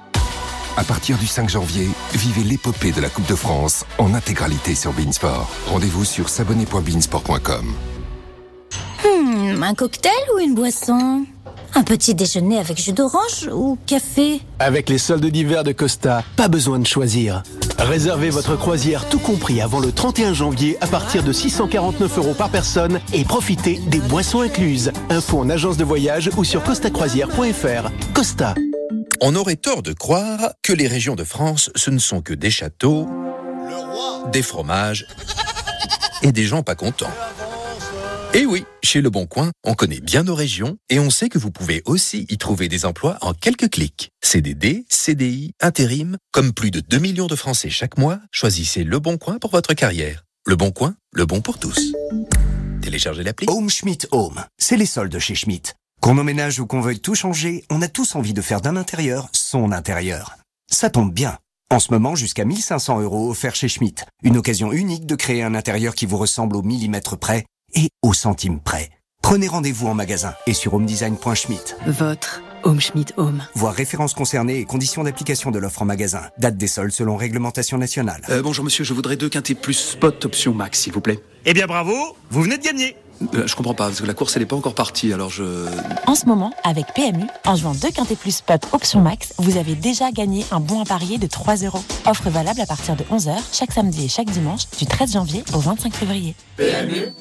À 0.75 0.83
partir 0.83 1.17
du 1.19 1.27
5 1.27 1.49
janvier, 1.49 1.87
vivez 2.13 2.43
l'épopée 2.43 2.91
de 2.91 2.99
la 2.99 3.09
Coupe 3.09 3.27
de 3.27 3.35
France 3.35 3.85
en 3.99 4.15
intégralité 4.15 4.73
sur 4.73 4.91
Beansport. 4.91 5.47
Rendez-vous 5.67 6.03
sur 6.03 6.29
s'abonner.beansport.com. 6.29 7.73
Hmm, 9.05 9.61
un 9.61 9.73
cocktail 9.75 10.11
ou 10.35 10.39
une 10.39 10.55
boisson? 10.55 11.25
Un 11.75 11.83
petit 11.83 12.15
déjeuner 12.15 12.57
avec 12.57 12.81
jus 12.81 12.93
d'orange 12.93 13.49
ou 13.51 13.77
café? 13.85 14.41
Avec 14.57 14.89
les 14.89 14.97
soldes 14.97 15.25
d'hiver 15.25 15.63
de 15.63 15.73
Costa, 15.73 16.23
pas 16.35 16.47
besoin 16.47 16.79
de 16.79 16.87
choisir. 16.87 17.43
Réservez 17.77 18.31
votre 18.31 18.55
croisière 18.55 19.07
tout 19.09 19.19
compris 19.19 19.61
avant 19.61 19.79
le 19.79 19.91
31 19.91 20.33
janvier 20.33 20.77
à 20.81 20.87
partir 20.87 21.23
de 21.23 21.33
649 21.33 22.17
euros 22.17 22.33
par 22.33 22.49
personne 22.49 22.99
et 23.13 23.23
profitez 23.25 23.79
des 23.87 23.99
boissons 23.99 24.41
incluses. 24.41 24.91
Info 25.09 25.39
en 25.39 25.49
agence 25.49 25.77
de 25.77 25.83
voyage 25.83 26.31
ou 26.35 26.43
sur 26.43 26.63
costacroisière.fr. 26.63 27.89
Costa. 28.13 28.55
On 29.25 29.37
aurait 29.37 29.55
tort 29.55 29.83
de 29.83 29.93
croire 29.93 30.51
que 30.63 30.73
les 30.73 30.85
régions 30.85 31.15
de 31.15 31.23
France, 31.23 31.71
ce 31.77 31.89
ne 31.89 31.97
sont 31.97 32.21
que 32.21 32.33
des 32.33 32.51
châteaux, 32.51 33.07
des 34.33 34.41
fromages 34.41 35.07
et 36.23 36.33
des 36.33 36.43
gens 36.43 36.61
pas 36.61 36.75
contents. 36.75 37.13
Et 38.33 38.45
oui, 38.45 38.65
chez 38.83 38.99
Le 38.99 39.09
Bon 39.09 39.25
Coin, 39.25 39.51
on 39.63 39.75
connaît 39.75 40.01
bien 40.01 40.23
nos 40.23 40.35
régions 40.35 40.75
et 40.89 40.99
on 40.99 41.09
sait 41.09 41.29
que 41.29 41.37
vous 41.37 41.51
pouvez 41.51 41.81
aussi 41.85 42.25
y 42.29 42.37
trouver 42.37 42.67
des 42.67 42.83
emplois 42.83 43.17
en 43.21 43.33
quelques 43.33 43.69
clics. 43.69 44.09
CDD, 44.21 44.83
CDI, 44.89 45.53
intérim, 45.61 46.17
comme 46.33 46.51
plus 46.51 46.69
de 46.69 46.81
2 46.81 46.99
millions 46.99 47.27
de 47.27 47.37
Français 47.37 47.69
chaque 47.69 47.97
mois, 47.97 48.19
choisissez 48.29 48.83
Le 48.83 48.99
Bon 48.99 49.17
Coin 49.17 49.39
pour 49.39 49.51
votre 49.51 49.73
carrière. 49.73 50.25
Le 50.45 50.57
Bon 50.57 50.71
Coin, 50.71 50.97
le 51.13 51.25
bon 51.25 51.39
pour 51.39 51.59
tous. 51.59 51.93
Téléchargez 52.81 53.23
l'appli. 53.23 53.47
Home 53.49 53.69
Schmidt 53.69 54.05
Home, 54.11 54.43
c'est 54.57 54.75
les 54.75 54.85
soldes 54.85 55.17
chez 55.17 55.35
Schmidt. 55.35 55.71
Qu'on 56.03 56.17
emménage 56.17 56.59
ou 56.59 56.65
qu'on 56.67 56.81
veuille 56.81 56.99
tout 56.99 57.15
changer, 57.15 57.63
on 57.69 57.81
a 57.81 57.87
tous 57.87 58.17
envie 58.17 58.33
de 58.33 58.41
faire 58.41 58.59
d'un 58.59 58.75
intérieur 58.75 59.29
son 59.31 59.71
intérieur. 59.71 60.35
Ça 60.69 60.89
tombe 60.89 61.13
bien. 61.13 61.37
En 61.71 61.79
ce 61.79 61.93
moment, 61.93 62.13
jusqu'à 62.13 62.43
1500 62.43 62.99
euros 62.99 63.29
offerts 63.29 63.55
chez 63.55 63.69
Schmidt. 63.69 64.03
Une 64.21 64.35
occasion 64.35 64.73
unique 64.73 65.05
de 65.05 65.15
créer 65.15 65.43
un 65.43 65.55
intérieur 65.55 65.95
qui 65.95 66.05
vous 66.05 66.17
ressemble 66.17 66.57
au 66.57 66.61
millimètre 66.61 67.17
près 67.17 67.45
et 67.73 67.87
au 68.01 68.13
centime 68.13 68.59
près. 68.59 68.89
Prenez 69.21 69.47
rendez-vous 69.47 69.87
en 69.87 69.93
magasin 69.93 70.33
et 70.45 70.53
sur 70.53 70.73
homedesign.schmidt. 70.73 71.77
Votre 71.87 72.43
Home 72.63 72.81
Schmidt 72.81 73.13
Home. 73.15 73.41
Voir 73.55 73.73
références 73.73 74.13
concernées 74.13 74.59
et 74.59 74.65
conditions 74.65 75.05
d'application 75.05 75.51
de 75.51 75.59
l'offre 75.59 75.83
en 75.83 75.85
magasin. 75.85 76.23
Date 76.37 76.57
des 76.57 76.67
soldes 76.67 76.91
selon 76.91 77.15
réglementation 77.15 77.77
nationale. 77.77 78.23
Euh, 78.29 78.41
bonjour 78.41 78.65
monsieur, 78.65 78.83
je 78.83 78.93
voudrais 78.93 79.15
deux 79.15 79.29
quintés 79.29 79.55
plus 79.55 79.73
spot 79.73 80.25
option 80.25 80.53
max, 80.53 80.81
s'il 80.81 80.91
vous 80.91 80.99
plaît. 80.99 81.21
Eh 81.45 81.53
bien 81.53 81.65
bravo, 81.65 81.95
vous 82.29 82.41
venez 82.41 82.57
de 82.57 82.63
gagner. 82.63 82.97
Euh, 83.33 83.47
je 83.47 83.55
comprends 83.55 83.73
pas, 83.73 83.85
parce 83.85 84.01
que 84.01 84.05
la 84.05 84.13
course 84.13 84.35
elle 84.35 84.43
est 84.43 84.47
pas 84.47 84.55
encore 84.55 84.75
partie, 84.75 85.13
alors 85.13 85.29
je... 85.29 85.67
En 86.07 86.15
ce 86.15 86.25
moment, 86.25 86.51
avec 86.63 86.93
PMU, 86.93 87.27
en 87.45 87.55
jouant 87.55 87.73
2 87.73 87.89
quintés 87.91 88.15
plus 88.15 88.37
spot 88.37 88.61
option 88.71 89.01
max, 89.01 89.33
vous 89.37 89.57
avez 89.57 89.75
déjà 89.75 90.11
gagné 90.11 90.45
un 90.51 90.59
bon 90.59 90.81
à 90.81 90.85
parier 90.85 91.17
de 91.17 91.27
3 91.27 91.57
euros. 91.57 91.83
Offre 92.05 92.29
valable 92.29 92.61
à 92.61 92.65
partir 92.65 92.95
de 92.95 93.03
11h, 93.03 93.35
chaque 93.51 93.71
samedi 93.71 94.05
et 94.05 94.09
chaque 94.09 94.29
dimanche, 94.29 94.63
du 94.77 94.85
13 94.85 95.13
janvier 95.13 95.43
au 95.53 95.59
25 95.59 95.93
février. 95.93 96.35
PMU 96.57 97.13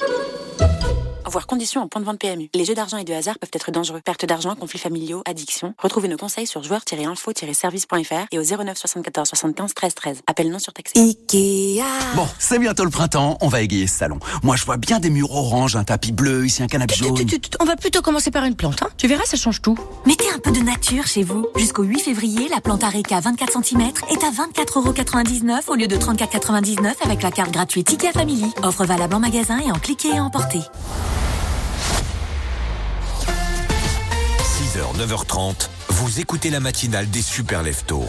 Voir 1.33 1.47
conditions 1.47 1.81
en 1.81 1.89
point 1.89 2.03
de 2.03 2.05
vente 2.05 2.19
PMU. 2.19 2.51
Les 2.53 2.67
jeux 2.67 2.75
d'argent 2.75 2.99
et 2.99 3.05
de 3.05 3.12
hasard 3.15 3.39
peuvent 3.39 3.49
être 3.55 3.71
dangereux. 3.71 4.03
Perte 4.05 4.27
d'argent, 4.27 4.55
conflits 4.55 4.79
familiaux, 4.79 5.23
addiction. 5.27 5.73
Retrouvez 5.79 6.07
nos 6.09 6.19
conseils 6.19 6.47
sur 6.47 6.62
joueurs-info-service.fr 6.62 8.27
et 8.31 8.39
au 8.39 8.43
09 8.43 8.77
74 8.77 9.29
75 9.29 9.73
13 9.73 9.95
13. 9.95 10.21
Appel 10.27 10.51
non 10.51 10.59
surtaxé. 10.59 10.93
Ikea. 11.01 11.83
Bon, 12.17 12.29
c'est 12.39 12.59
bientôt 12.59 12.85
le 12.85 12.91
printemps, 12.91 13.39
on 13.41 13.49
va 13.49 13.62
égayer 13.62 13.87
ce 13.87 13.97
salon. 13.97 14.19
Moi, 14.43 14.57
je 14.57 14.67
vois 14.67 14.77
bien 14.77 15.01
des 15.01 15.09
murs 15.09 15.35
orange, 15.35 15.75
un 15.75 15.85
tapis 15.85 16.12
bleu, 16.12 16.45
ici 16.45 16.62
un 16.62 16.67
canapé 16.67 16.97
jaune. 16.97 17.17
On 17.61 17.65
va 17.65 17.77
plutôt 17.77 18.03
commencer 18.03 18.31
par 18.31 18.45
une 18.45 18.55
plante, 18.55 18.83
hein 18.83 18.91
Tu 18.99 19.09
verras, 19.09 19.25
ça 19.25 19.39
change 19.39 19.62
tout. 19.62 19.79
Mettez 20.05 20.29
un 20.35 20.39
peu 20.39 20.51
de 20.51 20.61
nature 20.61 21.07
chez 21.07 21.23
vous. 21.23 21.47
Jusqu'au 21.57 21.85
8 21.85 22.01
février, 22.01 22.51
la 22.51 22.61
plante 22.61 22.85
Areca 22.85 23.21
24 23.21 23.65
cm 23.65 23.81
est 23.81 24.23
à 24.23 24.31
24,99€ 24.31 25.62
au 25.69 25.77
lieu 25.77 25.89
de 25.89 25.97
34,99€ 25.97 26.93
avec 27.03 27.23
la 27.23 27.31
carte 27.31 27.53
gratuite 27.53 27.90
IKEA 27.90 28.12
Family. 28.12 28.53
Offre 28.62 28.85
valable 28.85 29.14
en 29.14 29.21
magasin 29.21 29.61
et 29.61 29.73
en 29.73 29.79
cliquer 29.79 30.09
et 30.09 30.21
emporter. 30.21 30.61
9h30, 35.03 35.69
Vous 35.88 36.21
écoutez 36.21 36.49
la 36.49 36.61
matinale 36.61 37.11
des 37.11 37.23
super 37.23 37.65
leftos. 37.65 38.07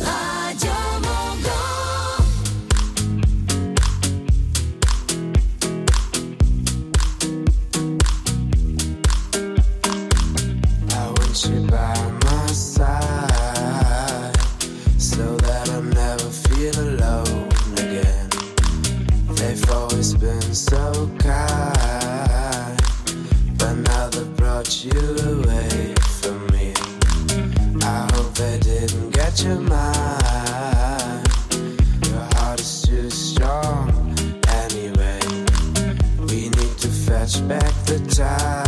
Your 29.43 29.60
mind. 29.60 31.27
Your 32.08 32.27
heart 32.36 32.60
is 32.62 32.82
too 32.84 33.10
strong 33.10 33.89
anyway. 34.47 35.19
We 36.19 36.49
need 36.49 36.77
to 36.77 36.88
fetch 36.88 37.45
back 37.47 37.73
the 37.86 37.99
time 38.15 38.62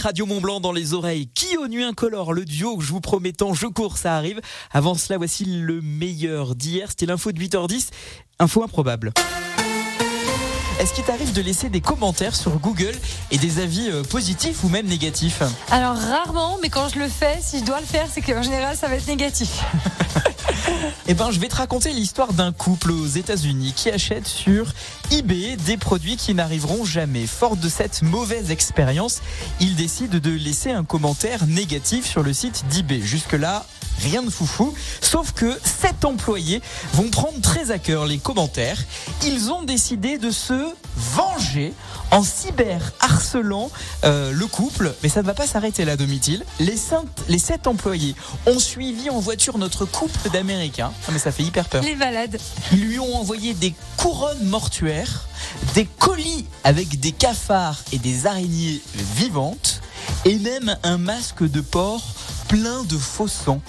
Radio 0.00 0.26
Mont 0.26 0.40
Blanc 0.40 0.60
dans 0.60 0.72
les 0.72 0.94
oreilles. 0.94 1.28
Qui 1.34 1.56
au 1.56 1.66
nuit 1.68 1.82
incolore 1.82 2.32
Le 2.32 2.44
duo 2.44 2.76
que 2.76 2.84
je 2.84 2.92
vous 2.92 3.00
promets 3.00 3.32
tant, 3.32 3.54
je 3.54 3.66
cours, 3.66 3.96
ça 3.96 4.16
arrive. 4.16 4.40
Avant 4.70 4.94
cela, 4.94 5.18
voici 5.18 5.44
le 5.44 5.80
meilleur 5.80 6.54
d'hier. 6.54 6.88
C'était 6.90 7.06
l'info 7.06 7.32
de 7.32 7.40
8h10. 7.40 7.88
Info 8.38 8.62
improbable. 8.62 9.12
Est-ce 10.78 10.94
qu'il 10.94 11.04
t'arrive 11.04 11.32
de 11.32 11.42
laisser 11.42 11.68
des 11.68 11.80
commentaires 11.80 12.36
sur 12.36 12.58
Google 12.60 12.94
et 13.32 13.38
des 13.38 13.58
avis 13.58 13.88
euh, 13.90 14.04
positifs 14.04 14.62
ou 14.62 14.68
même 14.68 14.86
négatifs 14.86 15.42
Alors 15.72 15.96
rarement, 15.96 16.56
mais 16.62 16.68
quand 16.68 16.88
je 16.88 17.00
le 17.00 17.08
fais, 17.08 17.38
si 17.40 17.58
je 17.58 17.64
dois 17.64 17.80
le 17.80 17.86
faire, 17.86 18.06
c'est 18.12 18.20
qu'en 18.22 18.42
général, 18.42 18.76
ça 18.76 18.86
va 18.86 18.94
être 18.94 19.08
négatif. 19.08 19.50
Eh 21.06 21.14
ben, 21.14 21.30
je 21.30 21.40
vais 21.40 21.48
te 21.48 21.56
raconter 21.56 21.92
l'histoire 21.92 22.34
d'un 22.34 22.52
couple 22.52 22.90
aux 22.90 23.06
États-Unis 23.06 23.72
qui 23.74 23.90
achète 23.90 24.26
sur 24.26 24.72
eBay 25.10 25.56
des 25.56 25.78
produits 25.78 26.16
qui 26.16 26.34
n'arriveront 26.34 26.84
jamais. 26.84 27.26
Fort 27.26 27.56
de 27.56 27.68
cette 27.68 28.02
mauvaise 28.02 28.50
expérience, 28.50 29.22
ils 29.60 29.74
décident 29.74 30.18
de 30.18 30.30
laisser 30.30 30.70
un 30.70 30.84
commentaire 30.84 31.46
négatif 31.46 32.06
sur 32.06 32.22
le 32.22 32.34
site 32.34 32.64
d'eBay. 32.70 33.00
Jusque-là, 33.00 33.64
rien 33.98 34.22
de 34.22 34.30
foufou. 34.30 34.72
Sauf 35.00 35.32
que 35.32 35.58
sept 35.64 36.04
employés 36.04 36.62
vont 36.94 37.08
prendre 37.10 37.40
très 37.40 37.70
à 37.70 37.78
cœur 37.78 38.06
les 38.06 38.18
commentaires. 38.18 38.78
Ils 39.26 39.50
ont 39.50 39.62
décidé 39.62 40.18
de 40.18 40.30
se 40.30 40.72
venger 40.96 41.72
en 42.10 42.22
cyber 42.22 42.80
harcelant 43.00 43.70
euh, 44.04 44.32
le 44.32 44.46
couple. 44.46 44.94
Mais 45.02 45.08
ça 45.08 45.20
ne 45.22 45.26
va 45.26 45.34
pas 45.34 45.46
s'arrêter 45.46 45.84
là, 45.84 45.96
Domitil. 45.96 46.44
Les, 46.58 46.76
cinq- 46.76 47.06
les 47.28 47.38
sept 47.38 47.66
employés 47.66 48.14
ont 48.46 48.58
suivi 48.58 49.10
en 49.10 49.20
voiture 49.20 49.58
notre 49.58 49.84
couple 49.84 50.30
d'Américains. 50.30 50.92
Ah, 51.06 51.10
mais 51.12 51.18
ça 51.18 51.32
fait 51.32 51.42
hyper 51.42 51.68
peur. 51.68 51.82
Les 51.82 51.94
balades. 51.94 52.38
Ils 52.72 52.80
lui 52.80 52.98
ont 52.98 53.16
envoyé 53.16 53.54
des 53.54 53.74
couronnes 53.96 54.44
mortuaires, 54.44 55.28
des 55.74 55.84
colis 55.98 56.46
avec 56.64 56.98
des 57.00 57.12
cafards 57.12 57.80
et 57.92 57.98
des 57.98 58.26
araignées 58.26 58.80
vivantes, 58.94 59.80
et 60.24 60.36
même 60.36 60.76
un 60.82 60.96
masque 60.98 61.42
de 61.48 61.60
porc 61.60 62.02
plein 62.48 62.82
de 62.84 62.96
faux 62.96 63.28
sang. 63.28 63.60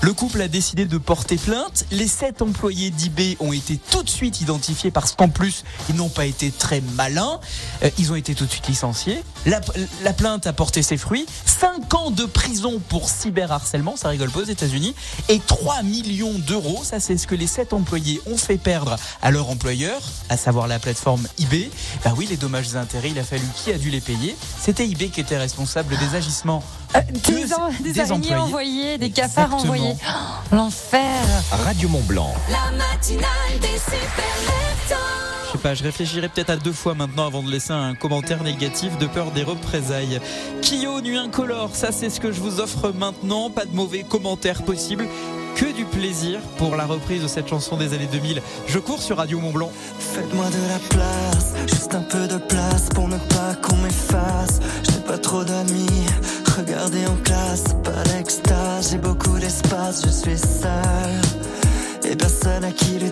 Le 0.00 0.12
couple 0.12 0.40
a 0.40 0.48
décidé 0.48 0.84
de 0.84 0.96
porter 0.96 1.36
plainte. 1.36 1.84
Les 1.90 2.06
sept 2.06 2.40
employés 2.40 2.90
d'eBay 2.90 3.36
ont 3.40 3.52
été 3.52 3.78
tout 3.90 4.04
de 4.04 4.08
suite 4.08 4.40
identifiés 4.40 4.92
parce 4.92 5.12
qu'en 5.12 5.28
plus, 5.28 5.64
ils 5.88 5.96
n'ont 5.96 6.08
pas 6.08 6.24
été 6.24 6.52
très 6.52 6.80
malins. 6.94 7.40
Euh, 7.82 7.90
ils 7.98 8.12
ont 8.12 8.14
été 8.14 8.36
tout 8.36 8.46
de 8.46 8.50
suite 8.50 8.68
licenciés. 8.68 9.20
La, 9.44 9.60
la 10.04 10.12
plainte 10.12 10.46
a 10.46 10.52
porté 10.52 10.82
ses 10.82 10.96
fruits. 10.96 11.26
5 11.46 11.92
ans 11.94 12.10
de 12.12 12.24
prison 12.26 12.80
pour 12.88 13.08
cyberharcèlement, 13.08 13.96
ça 13.96 14.08
rigole 14.08 14.30
pas 14.30 14.40
aux 14.40 14.44
États-Unis. 14.44 14.94
Et 15.28 15.40
3 15.40 15.82
millions 15.82 16.38
d'euros, 16.38 16.84
ça 16.84 17.00
c'est 17.00 17.16
ce 17.18 17.26
que 17.26 17.34
les 17.34 17.48
sept 17.48 17.72
employés 17.72 18.20
ont 18.26 18.36
fait 18.36 18.56
perdre 18.58 18.96
à 19.20 19.30
leur 19.32 19.50
employeur, 19.50 20.00
à 20.28 20.36
savoir 20.36 20.68
la 20.68 20.78
plateforme 20.78 21.26
eBay. 21.40 21.70
Bah 22.04 22.14
oui, 22.16 22.26
les 22.30 22.36
dommages 22.36 22.72
et 22.72 22.76
intérêts, 22.76 23.10
il 23.10 23.18
a 23.18 23.24
fallu 23.24 23.42
qui 23.56 23.72
a 23.72 23.78
dû 23.78 23.90
les 23.90 24.00
payer? 24.00 24.36
C'était 24.60 24.86
eBay 24.88 25.08
qui 25.08 25.20
était 25.20 25.38
responsable 25.38 25.96
des 25.98 26.16
agissements 26.16 26.62
Des, 27.26 27.52
en- 27.52 27.70
des 27.82 28.12
employés. 28.12 28.34
envoyées, 28.36 28.98
des 28.98 29.10
cafards 29.10 29.46
Exactement. 29.46 29.74
envoyés. 29.74 29.87
Oh, 29.90 30.54
L'enfer. 30.54 31.24
Radio 31.64 31.88
Mont 31.88 32.02
Blanc. 32.02 32.34
La 32.50 32.76
matinale 32.76 33.28
des 33.60 33.78
super 33.78 34.24
Je 35.46 35.52
sais 35.52 35.58
pas, 35.58 35.74
je 35.74 35.82
réfléchirai 35.82 36.28
peut-être 36.28 36.50
à 36.50 36.56
deux 36.56 36.72
fois 36.72 36.94
maintenant 36.94 37.26
avant 37.26 37.42
de 37.42 37.50
laisser 37.50 37.72
un 37.72 37.94
commentaire 37.94 38.42
négatif 38.42 38.98
de 38.98 39.06
peur 39.06 39.30
des 39.30 39.42
représailles. 39.42 40.20
Kyo 40.62 41.00
Nuit 41.00 41.16
Incolore, 41.16 41.74
ça 41.74 41.92
c'est 41.92 42.10
ce 42.10 42.20
que 42.20 42.32
je 42.32 42.40
vous 42.40 42.60
offre 42.60 42.90
maintenant. 42.90 43.50
Pas 43.50 43.64
de 43.64 43.74
mauvais 43.74 44.02
commentaires 44.02 44.62
possibles. 44.62 45.06
Que 45.56 45.72
du 45.72 45.84
plaisir 45.84 46.38
pour 46.56 46.76
la 46.76 46.86
reprise 46.86 47.22
de 47.22 47.28
cette 47.28 47.48
chanson 47.48 47.76
des 47.76 47.92
années 47.94 48.08
2000. 48.12 48.42
Je 48.68 48.78
cours 48.78 49.02
sur 49.02 49.16
Radio 49.16 49.40
Mont 49.40 49.50
Blanc. 49.52 49.72
Faites-moi 49.98 50.46
de 50.46 50.68
la 50.68 50.78
place, 50.88 51.37
à 62.68 62.72
qui 62.72 62.98
le 62.98 63.10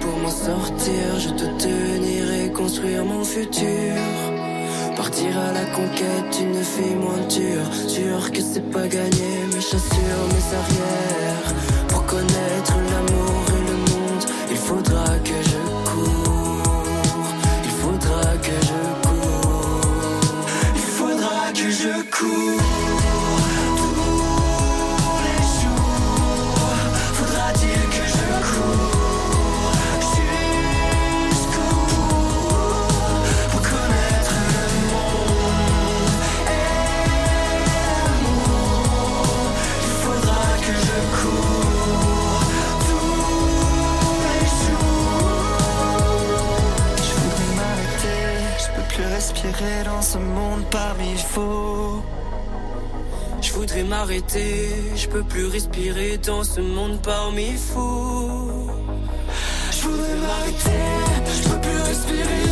pour 0.00 0.16
m'en 0.18 0.30
sortir. 0.30 1.18
Je 1.18 1.28
dois 1.28 1.54
tenir 1.58 2.32
et 2.32 2.50
construire 2.50 3.04
mon 3.04 3.22
futur. 3.22 3.94
Partir 4.96 5.38
à 5.38 5.52
la 5.52 5.64
conquête 5.66 6.36
d'une 6.36 6.62
fille 6.64 6.96
moins 6.96 7.26
dure. 7.28 7.72
Sûr 7.88 8.32
que 8.32 8.40
c'est 8.40 8.68
pas 8.70 8.88
gagné, 8.88 9.30
mais 9.52 9.60
j'assure 9.60 10.22
mes 10.34 10.56
arrières. 10.60 11.54
Pour 11.88 12.04
voudrais 53.62 53.84
m'arrêter, 53.84 54.70
je 54.96 55.06
peux 55.06 55.22
plus 55.22 55.46
respirer 55.46 56.18
dans 56.18 56.42
ce 56.42 56.60
monde 56.60 57.00
parmi 57.00 57.52
fous. 57.52 58.68
Je 59.70 59.82
voudrais 59.86 60.16
m'arrêter, 60.16 60.82
je 61.36 61.48
peux 61.48 61.60
plus 61.60 61.80
respirer 61.90 62.51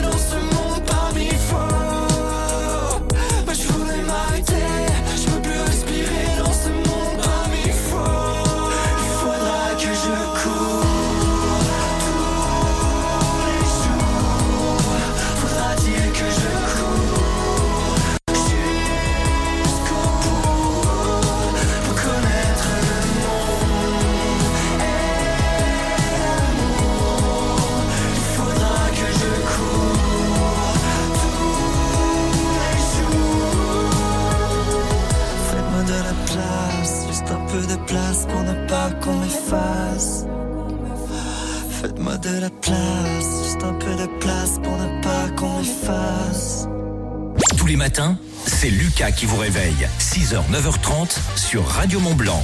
Réveille. 49.50 49.88
6h, 49.98 50.44
9h30 50.52 51.18
sur 51.34 51.66
Radio 51.66 51.98
Mont 51.98 52.14
Blanc. 52.14 52.40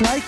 like 0.00 0.27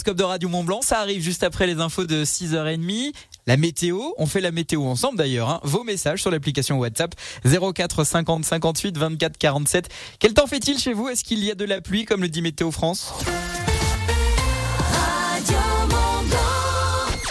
L'horoscope 0.00 0.16
de 0.16 0.24
Radio 0.24 0.48
Mont 0.48 0.64
Blanc, 0.64 0.80
ça 0.80 1.00
arrive 1.00 1.20
juste 1.20 1.42
après 1.42 1.66
les 1.66 1.78
infos 1.78 2.06
de 2.06 2.24
6h30. 2.24 3.12
La 3.46 3.58
météo, 3.58 4.00
on 4.16 4.24
fait 4.24 4.40
la 4.40 4.50
météo 4.50 4.84
ensemble 4.84 5.18
d'ailleurs. 5.18 5.50
Hein. 5.50 5.60
Vos 5.62 5.84
messages 5.84 6.22
sur 6.22 6.30
l'application 6.30 6.78
WhatsApp 6.78 7.14
04 7.44 8.04
50 8.04 8.42
58 8.46 8.96
24 8.96 9.36
47. 9.36 9.90
Quel 10.18 10.32
temps 10.32 10.46
fait-il 10.46 10.78
chez 10.78 10.94
vous? 10.94 11.10
Est-ce 11.10 11.22
qu'il 11.22 11.44
y 11.44 11.50
a 11.50 11.54
de 11.54 11.66
la 11.66 11.82
pluie 11.82 12.06
comme 12.06 12.22
le 12.22 12.30
dit 12.30 12.40
Météo 12.40 12.70
France? 12.70 13.12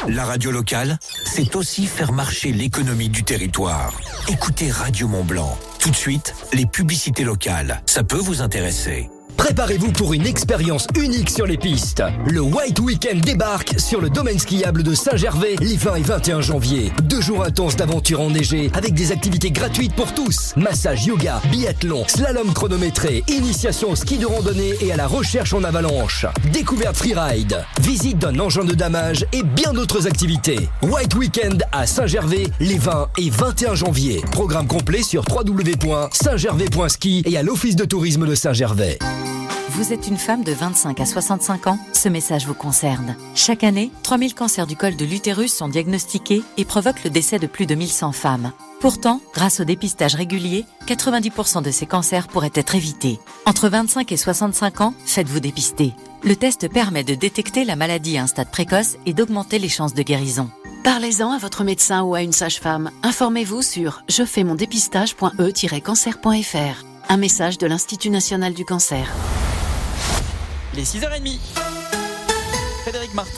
La 0.07 0.25
radio 0.25 0.51
locale, 0.51 0.99
c'est 1.25 1.55
aussi 1.55 1.87
faire 1.87 2.11
marcher 2.11 2.51
l'économie 2.51 3.09
du 3.09 3.23
territoire. 3.23 3.99
Écoutez 4.27 4.69
Radio 4.69 5.07
Mont 5.07 5.23
Blanc. 5.23 5.57
Tout 5.79 5.89
de 5.89 5.95
suite, 5.95 6.35
les 6.53 6.67
publicités 6.67 7.23
locales. 7.23 7.81
Ça 7.87 8.03
peut 8.03 8.17
vous 8.17 8.43
intéresser. 8.43 9.09
Préparez-vous 9.39 9.93
pour 9.93 10.13
une 10.13 10.27
expérience 10.27 10.85
unique 10.95 11.29
sur 11.29 11.47
les 11.47 11.57
pistes. 11.57 12.03
Le 12.27 12.41
White 12.41 12.77
Weekend 12.81 13.21
débarque 13.21 13.79
sur 13.79 14.01
le 14.01 14.09
domaine 14.09 14.37
skiable 14.37 14.83
de 14.83 14.93
Saint-Gervais 14.93 15.55
les 15.61 15.77
20 15.77 15.95
et 15.95 16.01
21 16.01 16.41
janvier. 16.41 16.91
Deux 17.03 17.21
jours 17.21 17.45
intenses 17.45 17.77
d'aventure 17.77 18.19
enneigée 18.19 18.69
avec 18.73 18.93
des 18.93 19.13
activités 19.13 19.49
gratuites 19.49 19.95
pour 19.95 20.13
tous. 20.13 20.53
Massage 20.57 21.05
yoga, 21.05 21.41
biathlon, 21.51 22.03
slalom 22.05 22.53
chronométré, 22.53 23.23
initiation 23.29 23.91
au 23.91 23.95
ski 23.95 24.17
de 24.17 24.25
randonnée 24.25 24.73
et 24.81 24.91
à 24.91 24.97
la 24.97 25.07
recherche 25.07 25.53
en 25.53 25.63
avalanche. 25.63 26.25
Découverte 26.51 26.97
freeride, 26.97 27.63
visite 27.81 28.19
d'un 28.19 28.37
engin 28.39 28.65
de 28.65 28.73
damage 28.73 29.25
et 29.31 29.43
bien 29.43 29.71
d'autres 29.71 30.05
activités. 30.05 30.67
White 30.83 31.15
Weekend 31.15 31.63
à 31.71 31.87
Saint-Gervais 31.87 32.47
les 32.59 32.77
20 32.77 33.07
et 33.17 33.29
21 33.29 33.75
janvier. 33.75 34.21
Programme 34.31 34.67
complet 34.67 35.01
sur 35.01 35.23
www.saintgervais.ski 35.29 37.23
et 37.25 37.37
à 37.37 37.43
l'Office 37.43 37.77
de 37.77 37.85
tourisme 37.85 38.27
de 38.27 38.35
Saint-Gervais. 38.35 38.99
Vous 39.79 39.93
êtes 39.93 40.09
une 40.09 40.17
femme 40.17 40.43
de 40.43 40.51
25 40.51 40.99
à 40.99 41.05
65 41.05 41.67
ans 41.67 41.79
Ce 41.93 42.09
message 42.09 42.45
vous 42.45 42.53
concerne. 42.53 43.15
Chaque 43.33 43.63
année, 43.63 43.91
3000 44.03 44.35
cancers 44.35 44.67
du 44.67 44.75
col 44.75 44.97
de 44.97 45.05
l'utérus 45.05 45.53
sont 45.53 45.69
diagnostiqués 45.69 46.43
et 46.57 46.65
provoquent 46.65 47.05
le 47.05 47.09
décès 47.09 47.39
de 47.39 47.47
plus 47.47 47.65
de 47.65 47.75
1100 47.75 48.11
femmes. 48.11 48.51
Pourtant, 48.81 49.21
grâce 49.33 49.61
au 49.61 49.63
dépistage 49.63 50.15
régulier, 50.15 50.65
90% 50.85 51.61
de 51.61 51.71
ces 51.71 51.85
cancers 51.85 52.27
pourraient 52.27 52.51
être 52.55 52.75
évités. 52.75 53.21
Entre 53.45 53.69
25 53.69 54.11
et 54.11 54.17
65 54.17 54.81
ans, 54.81 54.93
faites-vous 55.05 55.39
dépister. 55.39 55.93
Le 56.25 56.35
test 56.35 56.67
permet 56.67 57.05
de 57.05 57.15
détecter 57.15 57.63
la 57.63 57.77
maladie 57.77 58.17
à 58.17 58.23
un 58.23 58.27
stade 58.27 58.51
précoce 58.51 58.97
et 59.05 59.13
d'augmenter 59.13 59.59
les 59.59 59.69
chances 59.69 59.93
de 59.93 60.03
guérison. 60.03 60.49
Parlez-en 60.83 61.31
à 61.31 61.37
votre 61.37 61.63
médecin 61.63 62.03
ou 62.03 62.15
à 62.15 62.21
une 62.21 62.33
sage-femme. 62.33 62.91
Informez-vous 63.01 63.61
sur 63.61 64.03
je 64.09 64.25
fais 64.25 64.43
mon 64.43 64.55
dépistage.e-cancer.fr. 64.55 66.83
Un 67.07 67.17
message 67.17 67.57
de 67.57 67.65
l'Institut 67.65 68.09
national 68.09 68.53
du 68.53 68.65
cancer. 68.65 69.15
Les 70.75 70.83
6h30. 70.83 71.88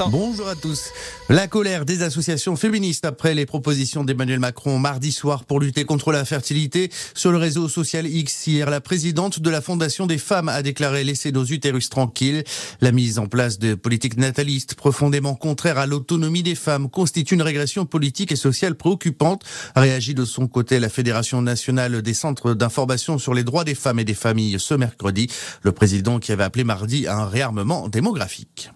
Bonjour 0.10 0.48
à 0.48 0.56
tous. 0.56 0.92
La 1.30 1.48
colère 1.48 1.86
des 1.86 2.04
associations 2.04 2.56
féministes 2.56 3.06
après 3.06 3.34
les 3.34 3.48
propositions 3.48 4.04
d'Emmanuel 4.04 4.40
Macron 4.40 4.78
mardi 4.78 5.12
soir 5.12 5.44
pour 5.46 5.60
lutter 5.60 5.86
contre 5.86 6.12
la 6.12 6.24
fertilité. 6.24 6.92
Sur 7.16 7.32
le 7.32 7.38
réseau 7.38 7.68
social 7.68 8.06
X 8.06 8.46
hier, 8.46 8.70
la 8.70 8.80
présidente 8.80 9.40
de 9.40 9.50
la 9.50 9.62
Fondation 9.62 10.06
des 10.06 10.20
femmes 10.20 10.50
a 10.50 10.62
déclaré 10.62 11.04
laisser 11.04 11.32
nos 11.32 11.46
utérus 11.46 11.90
tranquilles. 11.90 12.44
La 12.82 12.92
mise 12.92 13.18
en 13.18 13.26
place 13.26 13.58
de 13.58 13.74
politiques 13.74 14.18
natalistes 14.18 14.76
profondément 14.76 15.34
contraires 15.34 15.80
à 15.80 15.88
l'autonomie 15.88 16.44
des 16.44 16.56
femmes 16.56 16.90
constitue 16.90 17.34
une 17.34 17.42
régression 17.42 17.86
politique 17.86 18.32
et 18.32 18.36
sociale 18.36 18.76
préoccupante. 18.76 19.44
A 19.74 19.82
réagi 19.82 20.14
de 20.14 20.26
son 20.26 20.48
côté 20.48 20.80
la 20.80 20.90
Fédération 20.90 21.42
nationale 21.42 22.04
des 22.04 22.14
centres 22.14 22.54
d'information 22.54 23.18
sur 23.18 23.34
les 23.34 23.44
droits 23.44 23.64
des 23.64 23.76
femmes 23.76 24.00
et 24.00 24.06
des 24.06 24.14
familles 24.14 24.60
ce 24.60 24.76
mercredi. 24.76 25.28
Le 25.64 25.72
président 25.72 26.20
qui 26.20 26.32
avait 26.32 26.44
appelé 26.44 26.64
mardi 26.64 27.08
à 27.08 27.18
un 27.18 27.26
réarmement 27.26 27.88
démographique. 27.88 28.70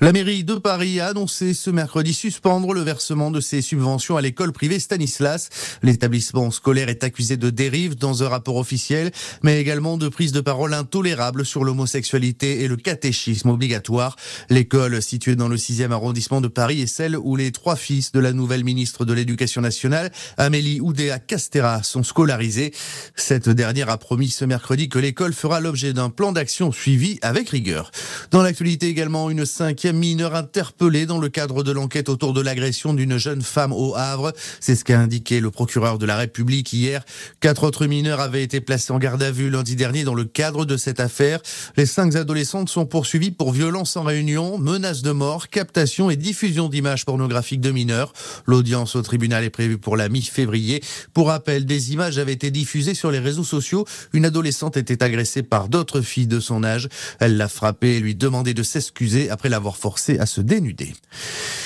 La 0.00 0.12
mairie 0.12 0.35
de 0.44 0.54
Paris 0.54 1.00
a 1.00 1.08
annoncé 1.08 1.54
ce 1.54 1.70
mercredi 1.70 2.12
suspendre 2.12 2.72
le 2.72 2.80
versement 2.80 3.30
de 3.30 3.40
ses 3.40 3.62
subventions 3.62 4.16
à 4.16 4.22
l'école 4.22 4.52
privée 4.52 4.78
Stanislas. 4.78 5.48
L'établissement 5.82 6.50
scolaire 6.50 6.88
est 6.88 7.04
accusé 7.04 7.36
de 7.36 7.50
dérive 7.50 7.96
dans 7.96 8.22
un 8.22 8.28
rapport 8.28 8.56
officiel, 8.56 9.12
mais 9.42 9.60
également 9.60 9.96
de 9.96 10.08
prise 10.08 10.32
de 10.32 10.40
parole 10.40 10.74
intolérable 10.74 11.46
sur 11.46 11.64
l'homosexualité 11.64 12.62
et 12.62 12.68
le 12.68 12.76
catéchisme 12.76 13.50
obligatoire. 13.50 14.16
L'école 14.50 15.00
située 15.02 15.36
dans 15.36 15.48
le 15.48 15.56
6e 15.56 15.92
arrondissement 15.92 16.40
de 16.40 16.48
Paris 16.48 16.82
est 16.82 16.86
celle 16.86 17.16
où 17.16 17.36
les 17.36 17.52
trois 17.52 17.76
fils 17.76 18.12
de 18.12 18.20
la 18.20 18.32
nouvelle 18.32 18.64
ministre 18.64 19.04
de 19.04 19.12
l'Éducation 19.12 19.60
nationale, 19.60 20.12
Amélie 20.36 20.80
Oudéa 20.80 21.18
Castera, 21.18 21.82
sont 21.82 22.02
scolarisés. 22.02 22.72
Cette 23.14 23.48
dernière 23.48 23.90
a 23.90 23.98
promis 23.98 24.28
ce 24.28 24.44
mercredi 24.44 24.88
que 24.88 24.98
l'école 24.98 25.32
fera 25.32 25.60
l'objet 25.60 25.92
d'un 25.92 26.10
plan 26.10 26.32
d'action 26.32 26.72
suivi 26.72 27.18
avec 27.22 27.48
rigueur. 27.50 27.90
Dans 28.30 28.42
l'actualité 28.42 28.88
également, 28.88 29.30
une 29.30 29.46
cinquième 29.46 29.98
mineur 30.16 30.34
interpellé 30.34 31.04
dans 31.04 31.18
le 31.18 31.28
cadre 31.28 31.62
de 31.62 31.72
l'enquête 31.72 32.08
autour 32.08 32.32
de 32.32 32.40
l'agression 32.40 32.94
d'une 32.94 33.18
jeune 33.18 33.42
femme 33.42 33.70
au 33.70 33.94
Havre. 33.96 34.32
C'est 34.60 34.74
ce 34.74 34.82
qu'a 34.82 34.98
indiqué 34.98 35.40
le 35.40 35.50
procureur 35.50 35.98
de 35.98 36.06
la 36.06 36.16
République 36.16 36.72
hier. 36.72 37.04
Quatre 37.40 37.64
autres 37.64 37.84
mineurs 37.84 38.20
avaient 38.20 38.42
été 38.42 38.62
placés 38.62 38.94
en 38.94 38.98
garde 38.98 39.22
à 39.22 39.30
vue 39.30 39.50
lundi 39.50 39.76
dernier 39.76 40.04
dans 40.04 40.14
le 40.14 40.24
cadre 40.24 40.64
de 40.64 40.78
cette 40.78 41.00
affaire. 41.00 41.40
Les 41.76 41.84
cinq 41.84 42.16
adolescentes 42.16 42.70
sont 42.70 42.86
poursuivies 42.86 43.30
pour 43.30 43.52
violence 43.52 43.94
en 43.98 44.04
réunion, 44.04 44.56
menaces 44.56 45.02
de 45.02 45.10
mort, 45.10 45.48
captation 45.48 46.08
et 46.08 46.16
diffusion 46.16 46.70
d'images 46.70 47.04
pornographiques 47.04 47.60
de 47.60 47.70
mineurs. 47.70 48.14
L'audience 48.46 48.96
au 48.96 49.02
tribunal 49.02 49.44
est 49.44 49.50
prévue 49.50 49.76
pour 49.76 49.98
la 49.98 50.08
mi-février. 50.08 50.82
Pour 51.12 51.26
rappel, 51.26 51.66
des 51.66 51.92
images 51.92 52.16
avaient 52.16 52.32
été 52.32 52.50
diffusées 52.50 52.94
sur 52.94 53.10
les 53.10 53.18
réseaux 53.18 53.44
sociaux. 53.44 53.84
Une 54.14 54.24
adolescente 54.24 54.78
était 54.78 55.02
agressée 55.02 55.42
par 55.42 55.68
d'autres 55.68 56.00
filles 56.00 56.26
de 56.26 56.40
son 56.40 56.64
âge. 56.64 56.88
Elle 57.20 57.36
l'a 57.36 57.48
frappée 57.48 57.96
et 57.96 58.00
lui 58.00 58.14
demandait 58.14 58.54
de 58.54 58.62
s'excuser 58.62 59.28
après 59.28 59.50
l'avoir 59.50 59.76
à 60.08 60.26
se 60.26 60.40
dénuder. 60.40 60.94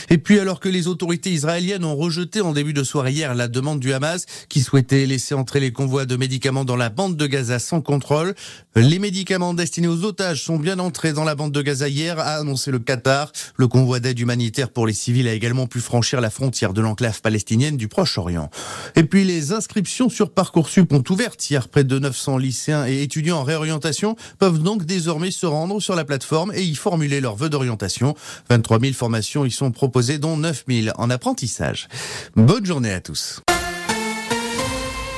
Et 0.09 0.18
puis 0.18 0.40
alors 0.40 0.59
que 0.59 0.68
les 0.68 0.88
autorités 0.88 1.31
israéliennes 1.31 1.85
ont 1.85 1.94
rejeté 1.94 2.40
en 2.40 2.53
début 2.53 2.72
de 2.72 2.83
soirée 2.83 3.12
hier 3.12 3.35
la 3.35 3.48
demande 3.48 3.79
du 3.81 3.92
Hamas 3.92 4.26
qui 4.48 4.61
souhaitait 4.61 5.07
laisser 5.07 5.35
entrer 5.35 5.61
les 5.61 5.72
convois 5.72 6.05
de 6.05 6.16
médicaments 6.16 6.64
dans 6.64 6.76
la 6.76 6.88
bande 6.88 7.16
de 7.16 7.26
Gaza 7.26 7.59
sans 7.59 7.81
contrôle, 7.81 8.35
les 8.76 8.98
médicaments 8.98 9.53
destinés 9.53 9.88
aux 9.88 10.05
otages 10.05 10.44
sont 10.44 10.59
bien 10.59 10.79
entrés 10.79 11.12
dans 11.12 11.24
la 11.24 11.35
bande 11.35 11.53
de 11.53 11.61
Gaza 11.61 11.88
hier, 11.88 12.18
a 12.18 12.37
annoncé 12.37 12.70
le 12.70 12.79
Qatar. 12.79 13.33
Le 13.57 13.68
convoi 13.68 14.00
d'aide 14.00 14.18
humanitaire 14.18 14.70
pour 14.70 14.87
les 14.87 14.92
civils 14.92 15.26
a 15.29 15.33
également 15.33 15.66
pu 15.66 15.81
franchir 15.81 16.20
la 16.20 16.31
frontière 16.31 16.72
de 16.72 16.81
l'enclave 16.81 17.20
palestinienne 17.20 17.76
du 17.76 17.88
Proche-Orient. 17.88 18.48
Et 18.96 19.03
puis 19.03 19.24
les 19.24 19.53
inscriptions 19.53 20.09
sur 20.09 20.31
Parcoursup 20.31 20.92
ont 20.92 21.03
ouvert 21.11 21.33
hier. 21.48 21.68
Près 21.68 21.85
de 21.85 21.98
900 21.98 22.38
lycéens 22.38 22.87
et 22.87 23.03
étudiants 23.03 23.38
en 23.38 23.44
réorientation 23.44 24.16
peuvent 24.38 24.62
donc 24.62 24.85
désormais 24.85 25.31
se 25.31 25.46
rendre 25.46 25.81
sur 25.81 25.96
la 25.96 26.05
plateforme 26.05 26.53
et 26.55 26.62
y 26.62 26.74
formuler 26.74 27.20
leurs 27.20 27.37
vœux 27.37 27.50
d'orientation. 27.50 28.14
23 28.49 28.81
000 28.81 28.93
formations 28.93 29.45
y 29.45 29.51
sont 29.51 29.71
proposées, 29.71 30.19
dont 30.19 30.37
9 30.37 30.64
000 30.69 30.95
en 30.97 31.11
apprentissage. 31.11 31.88
Bonne 32.37 32.66
journée 32.66 32.93
à 32.93 33.01
tous. 33.01 33.40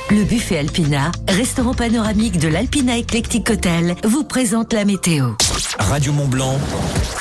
Le 0.09 0.23
buffet 0.25 0.59
Alpina, 0.59 1.11
restaurant 1.27 1.73
panoramique 1.73 2.37
de 2.37 2.47
l'Alpina 2.47 2.97
Eclectic 2.99 3.49
Hotel, 3.49 3.95
vous 4.03 4.23
présente 4.23 4.73
la 4.73 4.85
météo. 4.85 5.31
Radio 5.79 6.13
Mont 6.13 6.27
Blanc, 6.27 6.59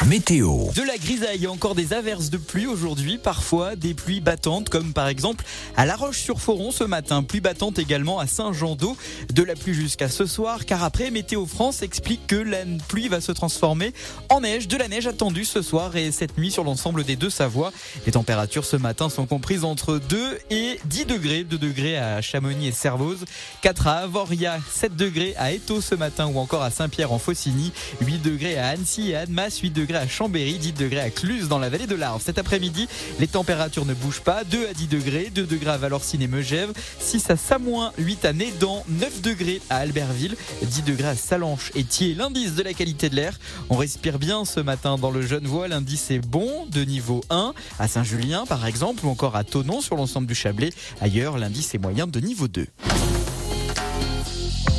météo. 0.07 0.71
De 0.75 0.83
la 0.83 0.99
grisaille 0.99 1.47
encore 1.47 1.75
des 1.75 1.93
averses 1.93 2.29
de 2.29 2.37
pluie 2.37 2.67
aujourd'hui, 2.67 3.19
parfois 3.19 3.77
des 3.77 3.95
pluies 3.95 4.21
battantes, 4.21 4.69
comme 4.69 4.93
par 4.93 5.09
exemple 5.09 5.45
à 5.77 5.87
La 5.87 5.97
Roche-sur-Foron 5.97 6.71
ce 6.73 6.85
matin. 6.85 7.23
Pluie 7.23 7.41
battante 7.41 7.79
également 7.79 8.19
à 8.19 8.27
Saint-Jean-d'Eau. 8.27 8.97
De 9.33 9.43
la 9.43 9.55
pluie 9.55 9.75
jusqu'à 9.75 10.09
ce 10.09 10.27
soir, 10.27 10.67
car 10.67 10.83
après, 10.83 11.11
Météo 11.11 11.47
France 11.47 11.83
explique 11.83 12.27
que 12.27 12.37
la 12.37 12.59
pluie 12.89 13.09
va 13.09 13.21
se 13.21 13.33
transformer 13.33 13.93
en 14.29 14.41
neige. 14.41 14.67
De 14.67 14.77
la 14.77 14.89
neige 14.89 15.07
attendue 15.07 15.45
ce 15.45 15.63
soir 15.63 15.97
et 15.97 16.11
cette 16.11 16.37
nuit 16.37 16.51
sur 16.51 16.65
l'ensemble 16.65 17.05
des 17.05 17.17
deux 17.17 17.31
Savoies. 17.31 17.73
Les 18.07 18.13
températures 18.13 18.65
ce 18.65 18.77
matin 18.77 19.09
sont 19.09 19.27
comprises 19.27 19.65
entre 19.65 19.99
2 19.99 20.39
et 20.51 20.81
10 20.87 21.07
degrés. 21.07 21.45
2 21.45 21.59
degrés 21.59 21.97
à 21.97 22.21
Chamonix 22.21 22.69
et 22.69 22.73
Servoz, 22.73 23.25
4 23.61 23.87
à 23.87 23.93
Avoria, 23.99 24.59
7 24.71 24.97
degrés 24.97 25.35
à 25.39 25.53
Étaux 25.53 25.81
ce 25.81 25.95
matin 25.95 26.27
ou 26.27 26.39
encore 26.39 26.63
à 26.63 26.71
Saint-Pierre 26.71 27.13
en 27.13 27.19
Faucigny, 27.19 27.73
8 28.01 28.19
degrés 28.19 28.32
à 28.33 28.69
Annecy 28.69 29.11
et 29.11 29.17
Annemasse, 29.17 29.59
8 29.59 29.71
degrés 29.71 29.99
à 29.99 30.09
Chambéry, 30.09 30.55
10 30.55 30.73
degrés 30.73 31.01
à 31.01 31.11
Cluse 31.11 31.49
dans 31.49 31.59
la 31.59 31.69
vallée 31.69 31.87
de 31.87 31.95
l'Arve. 31.95 32.23
Cet 32.25 32.39
après-midi, 32.39 32.89
les 33.21 33.27
températures 33.27 33.85
ne 33.85 33.93
bougent 33.93 34.23
pas, 34.23 34.43
2 34.45 34.69
à 34.69 34.73
10 34.73 34.87
degrés, 34.87 35.31
2 35.35 35.45
degrés 35.45 35.71
à 35.71 35.77
Valorcine 35.77 36.23
et 36.23 36.27
Megève, 36.27 36.73
6 36.99 37.31
à 37.31 37.37
Samoin, 37.37 37.93
8 37.99 38.25
à 38.25 38.33
Nédan, 38.33 38.85
9 38.89 39.21
degrés 39.21 39.61
à 39.69 39.77
Albertville, 39.79 40.35
10 40.63 40.83
degrés 40.83 41.09
à 41.09 41.15
Salanches 41.15 41.73
et 41.75 41.85
Thiers. 41.85 42.15
L'indice 42.15 42.55
de 42.55 42.63
la 42.63 42.73
qualité 42.73 43.11
de 43.11 43.17
l'air, 43.17 43.39
on 43.69 43.77
respire 43.77 44.19
bien 44.19 44.45
ce 44.45 44.61
matin 44.61 44.97
dans 44.97 45.11
le 45.11 45.23
Genevois, 45.23 45.69
l'indice 45.69 46.11
est 46.11 46.27
bon 46.27 46.67
de 46.71 46.85
niveau 46.85 47.21
1 47.29 47.53
à 47.79 47.87
Saint-Julien 47.87 48.47
par 48.47 48.67
exemple 48.67 49.05
ou 49.05 49.11
encore 49.11 49.37
à 49.37 49.45
Tonon 49.45 49.81
sur 49.83 49.97
l'ensemble 49.97 50.27
du 50.27 50.35
Chablais. 50.35 50.71
Ailleurs, 51.01 51.37
l'indice 51.37 51.75
est 51.75 51.79
moyen 51.79 52.07
de 52.07 52.19
niveau 52.19 52.49
2. 52.49 52.67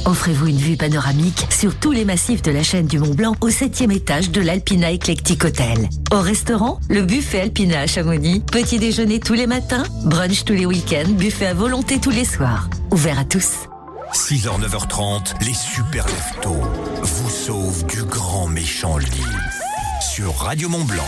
Offrez-vous 0.05 0.47
une 0.47 0.57
vue 0.57 0.75
panoramique 0.75 1.47
sur 1.49 1.75
tous 1.75 1.93
les 1.93 2.03
massifs 2.03 2.41
de 2.41 2.51
la 2.51 2.61
chaîne 2.61 2.87
du 2.87 2.99
Mont 2.99 3.13
Blanc 3.13 3.35
au 3.39 3.49
septième 3.49 3.91
étage 3.91 4.31
de 4.31 4.41
l'Alpina 4.41 4.91
Eclectic 4.91 5.45
Hotel. 5.45 5.89
Au 6.11 6.19
restaurant, 6.19 6.79
le 6.89 7.03
buffet 7.03 7.39
Alpina 7.39 7.79
à 7.79 7.87
Chamonix. 7.87 8.41
Petit 8.41 8.79
déjeuner 8.79 9.21
tous 9.21 9.33
les 9.33 9.47
matins, 9.47 9.83
brunch 10.03 10.43
tous 10.43 10.53
les 10.53 10.65
week-ends, 10.65 11.09
buffet 11.09 11.47
à 11.47 11.53
volonté 11.53 11.99
tous 11.99 12.09
les 12.09 12.25
soirs. 12.25 12.69
Ouvert 12.91 13.17
à 13.17 13.23
tous. 13.23 13.69
6h, 14.13 14.61
9h30, 14.61 15.45
les 15.45 15.53
super 15.53 16.05
leftos 16.05 16.61
vous 17.01 17.29
sauvent 17.29 17.85
du 17.85 18.03
grand 18.03 18.47
méchant 18.47 18.97
lit. 18.97 19.07
Sur 20.01 20.35
Radio 20.35 20.67
Mont 20.67 20.83
Blanc. 20.83 21.07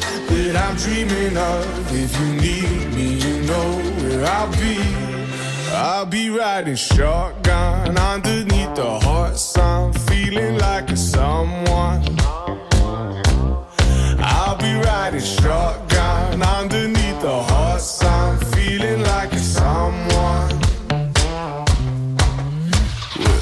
that 0.31 0.55
I'm 0.55 0.75
dreaming 0.77 1.37
of. 1.37 1.65
If 1.93 2.11
you 2.19 2.27
need 2.45 2.95
me, 2.95 3.07
you 3.15 3.43
know 3.47 3.69
where 4.01 4.25
I'll 4.25 4.51
be. 4.53 5.11
I'll 5.73 6.05
be 6.05 6.29
riding 6.29 6.75
shotgun 6.75 7.97
underneath 7.97 8.75
the 8.75 8.99
hot 8.99 9.37
sun, 9.37 9.93
feeling 9.93 10.57
like 10.57 10.89
a 10.91 10.97
someone. 10.97 12.03
I'll 14.19 14.57
be 14.57 14.73
riding 14.85 15.21
shotgun 15.21 16.41
underneath 16.41 17.21
the 17.21 17.43
hot 17.43 17.81
sun, 17.81 18.37
feeling 18.53 19.01
like 19.03 19.31
a 19.33 19.39
someone. 19.39 20.61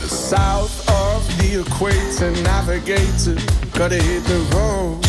South 0.08 0.88
of 0.90 1.26
the 1.40 1.62
equator, 1.62 2.32
navigator. 2.44 3.38
Gotta 3.78 3.96
hit 3.96 4.24
the 4.26 4.40
road, 4.56 5.09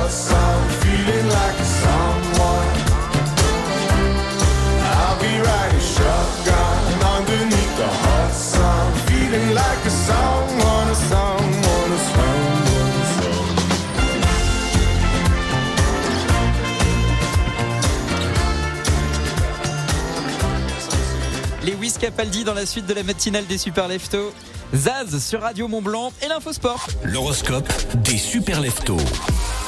Capaldi 22.01 22.43
dans 22.43 22.55
la 22.55 22.65
suite 22.65 22.87
de 22.87 22.95
la 22.95 23.03
matinale 23.03 23.45
des 23.45 23.59
Super 23.59 23.87
Leftos. 23.87 24.33
Zaz 24.73 25.19
sur 25.19 25.41
Radio 25.41 25.67
Mont 25.67 25.81
Blanc 25.81 26.13
et 26.23 26.29
l'infosport. 26.29 26.87
L'horoscope 27.03 27.67
des 28.05 28.17
super 28.17 28.61
leftos. 28.61 28.97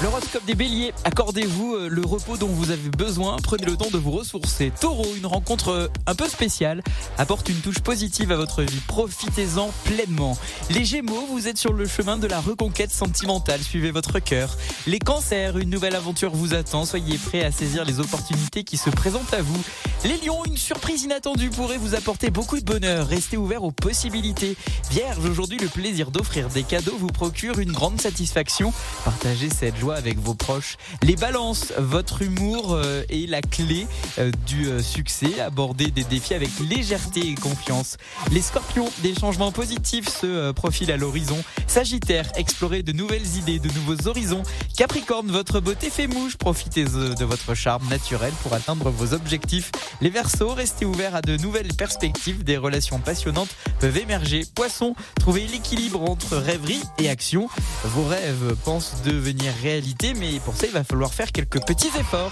L'horoscope 0.02 0.46
des 0.46 0.56
béliers, 0.56 0.94
accordez-vous 1.04 1.76
euh, 1.76 1.88
le 1.88 2.02
repos 2.02 2.36
dont 2.38 2.48
vous 2.48 2.72
avez 2.72 2.90
besoin, 2.90 3.38
prenez 3.42 3.66
le 3.66 3.78
temps 3.78 3.90
de 3.92 3.98
vous 3.98 4.12
ressourcer. 4.12 4.72
Taureau, 4.80 5.08
une 5.16 5.26
rencontre 5.26 5.70
euh, 5.70 5.88
un 6.08 6.16
peu 6.16 6.28
spéciale, 6.28 6.82
apporte 7.18 7.48
une 7.48 7.58
touche 7.58 7.80
positive 7.80 8.32
à 8.32 8.36
votre 8.36 8.64
vie, 8.64 8.82
profitez-en 8.88 9.72
pleinement. 9.86 10.38
Les 10.70 10.84
gémeaux, 10.84 11.26
vous 11.30 11.48
êtes 11.48 11.58
sur 11.58 11.74
le 11.74 11.86
chemin 11.86 12.18
de 12.18 12.28
la 12.28 12.40
reconquête 12.42 12.92
sentimentale, 12.92 13.62
suivez 13.62 13.92
votre 13.92 14.20
cœur. 14.20 14.58
Les 14.88 15.00
cancers, 15.00 15.58
une 15.58 15.70
nouvelle 15.70 15.96
aventure 15.96 16.32
vous 16.32 16.54
attend, 16.54 16.86
soyez 16.86 17.18
prêts 17.18 17.44
à 17.44 17.52
saisir 17.52 17.86
les 17.86 18.00
opportunités 18.00 18.64
qui 18.64 18.78
se 18.78 18.90
présentent 18.90 19.34
à 19.34 19.42
vous. 19.42 19.62
Les 20.04 20.18
lions, 20.18 20.44
une 20.46 20.58
surprise 20.58 21.04
inattendue 21.04 21.50
pourrait 21.50 21.78
vous 21.78 21.96
apporter 21.96 22.30
beaucoup 22.30 22.60
de 22.60 22.66
bonheur, 22.66 23.08
restez 23.08 23.38
ouvert 23.38 23.64
aux 23.64 23.72
possibilités. 23.72 24.58
Vierge, 24.94 25.26
aujourd'hui 25.26 25.58
le 25.58 25.70
plaisir 25.70 26.12
d'offrir 26.12 26.50
des 26.50 26.62
cadeaux 26.62 26.96
vous 26.96 27.08
procure 27.08 27.58
une 27.58 27.72
grande 27.72 28.00
satisfaction, 28.00 28.72
partagez 29.04 29.50
cette 29.50 29.76
joie 29.76 29.96
avec 29.96 30.20
vos 30.20 30.36
proches. 30.36 30.78
Les 31.02 31.16
balances, 31.16 31.74
votre 31.80 32.22
humour 32.22 32.76
euh, 32.76 33.02
est 33.10 33.28
la 33.28 33.42
clé 33.42 33.88
euh, 34.20 34.30
du 34.46 34.68
euh, 34.68 34.84
succès. 34.84 35.40
Abordez 35.40 35.88
des 35.88 36.04
défis 36.04 36.36
avec 36.36 36.52
légèreté 36.60 37.28
et 37.28 37.34
confiance. 37.34 37.98
Les 38.32 38.44
scorpions, 38.44 38.88
des 39.02 39.16
changements 39.16 39.52
positifs 39.52 40.08
se 40.08 40.52
profilent 40.52 40.92
à 40.92 40.98
l'horizon. 40.98 41.44
Sagittaire, 41.66 42.32
explorez 42.36 42.84
de 42.84 42.92
nouvelles 42.92 43.38
idées, 43.38 43.58
de 43.58 43.70
nouveaux 43.70 44.08
horizons. 44.08 44.44
Capricorne, 44.78 45.32
votre 45.32 45.60
beauté 45.60 45.90
fait 45.90 46.06
mouche. 46.06 46.38
Profitez 46.38 46.84
de 46.84 47.26
votre 47.26 47.56
charme 47.56 47.90
naturel 47.90 48.32
pour 48.44 48.54
atteindre 48.54 48.92
vos 48.92 49.16
objectifs. 49.16 49.72
Les 50.02 50.12
Verseaux, 50.12 50.54
restez 50.54 50.86
ouverts 50.86 51.16
à 51.16 51.22
de 51.22 51.36
nouvelles 51.38 51.74
perspectives. 51.74 52.44
Des 52.44 52.58
relations 52.58 53.00
passionnantes 53.00 53.56
peuvent 53.80 53.98
émerger. 53.98 54.44
Poisson, 54.54 54.83
trouvez 55.20 55.48
l'équilibre 55.48 56.02
entre 56.02 56.38
rêverie 56.38 56.82
et 57.00 57.10
action. 57.10 57.48
Vos 57.86 58.06
rêves 58.06 58.56
pensent 58.66 59.02
devenir 59.04 59.52
réalité, 59.62 60.14
mais 60.14 60.40
pour 60.40 60.56
ça, 60.56 60.68
il 60.68 60.74
va 60.74 60.84
falloir 60.84 61.14
faire 61.14 61.32
quelques 61.32 61.66
petits 61.66 61.92
efforts. 62.00 62.32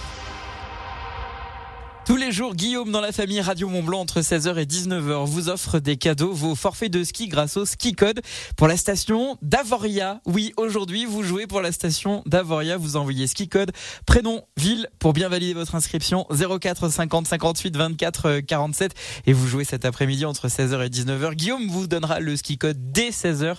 Tous 2.12 2.18
les 2.18 2.30
jours, 2.30 2.54
Guillaume 2.54 2.92
dans 2.92 3.00
la 3.00 3.10
famille 3.10 3.40
Radio 3.40 3.70
Mont 3.70 3.82
Blanc 3.82 4.00
entre 4.00 4.20
16h 4.20 4.58
et 4.58 4.66
19h 4.66 5.24
vous 5.24 5.48
offre 5.48 5.78
des 5.78 5.96
cadeaux, 5.96 6.34
vos 6.34 6.54
forfaits 6.54 6.92
de 6.92 7.04
ski 7.04 7.26
grâce 7.26 7.56
au 7.56 7.64
ski 7.64 7.94
code 7.94 8.20
pour 8.54 8.68
la 8.68 8.76
station 8.76 9.38
d'Avoria. 9.40 10.20
Oui, 10.26 10.52
aujourd'hui, 10.58 11.06
vous 11.06 11.22
jouez 11.22 11.46
pour 11.46 11.62
la 11.62 11.72
station 11.72 12.22
d'Avoria, 12.26 12.76
vous 12.76 12.96
envoyez 12.96 13.26
ski 13.26 13.48
code, 13.48 13.72
prénom, 14.04 14.42
ville 14.58 14.88
pour 14.98 15.14
bien 15.14 15.30
valider 15.30 15.54
votre 15.54 15.74
inscription 15.74 16.26
04 16.28 16.90
50 16.90 17.28
58 17.28 17.78
24 17.78 18.40
47 18.40 18.92
et 19.24 19.32
vous 19.32 19.48
jouez 19.48 19.64
cet 19.64 19.86
après-midi 19.86 20.26
entre 20.26 20.48
16h 20.48 20.84
et 20.84 20.90
19h. 20.90 21.34
Guillaume 21.34 21.66
vous 21.68 21.86
donnera 21.86 22.20
le 22.20 22.36
ski 22.36 22.58
code 22.58 22.92
dès 22.92 23.08
16h. 23.08 23.56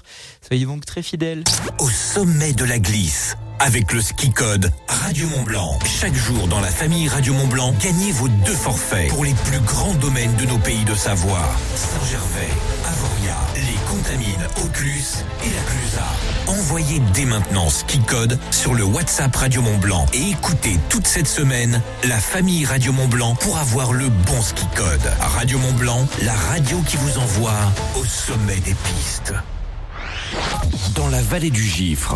Soyez 0.47 0.65
donc 0.65 0.85
très 0.85 1.01
fidèles. 1.01 1.43
Au 1.79 1.89
sommet 1.89 2.53
de 2.53 2.65
la 2.65 2.77
glisse, 2.77 3.35
avec 3.59 3.93
le 3.93 4.01
ski 4.01 4.31
code 4.31 4.71
Radio 4.87 5.27
Mont 5.29 5.43
Blanc. 5.43 5.79
Chaque 5.85 6.13
jour 6.13 6.47
dans 6.47 6.59
la 6.59 6.69
famille 6.69 7.07
Radio 7.07 7.33
Mont 7.33 7.47
Blanc, 7.47 7.73
gagnez 7.81 8.11
vos 8.11 8.27
deux 8.27 8.53
forfaits 8.53 9.09
pour 9.09 9.23
les 9.23 9.33
plus 9.33 9.59
grands 9.59 9.93
domaines 9.95 10.35
de 10.35 10.45
nos 10.45 10.57
pays 10.57 10.83
de 10.85 10.95
Savoie. 10.95 11.49
Saint-Gervais, 11.75 12.51
Avoria, 12.85 13.35
les 13.55 13.79
Contamines, 13.89 14.47
Auclus 14.63 15.23
et 15.43 15.49
la 15.49 15.61
Clusa. 15.61 16.07
Envoyez 16.47 17.01
dès 17.13 17.25
maintenant 17.25 17.69
ski 17.69 17.99
code 17.99 18.39
sur 18.51 18.73
le 18.73 18.83
WhatsApp 18.83 19.35
Radio 19.35 19.61
Mont 19.61 19.77
Blanc 19.77 20.05
et 20.13 20.29
écoutez 20.29 20.79
toute 20.89 21.07
cette 21.07 21.27
semaine 21.27 21.81
la 22.03 22.19
famille 22.19 22.65
Radio 22.65 22.91
Mont 22.91 23.07
Blanc 23.07 23.35
pour 23.35 23.57
avoir 23.57 23.93
le 23.93 24.09
bon 24.09 24.41
ski 24.41 24.65
code. 24.75 25.11
Radio 25.19 25.57
Mont 25.59 25.73
Blanc, 25.73 26.07
la 26.23 26.33
radio 26.33 26.77
qui 26.87 26.97
vous 26.97 27.17
envoie 27.17 27.57
au 27.95 28.05
sommet 28.05 28.59
des 28.59 28.75
pistes. 28.75 29.33
Dans 30.95 31.07
la 31.07 31.21
vallée 31.21 31.49
du 31.49 31.63
Gifre. 31.63 32.15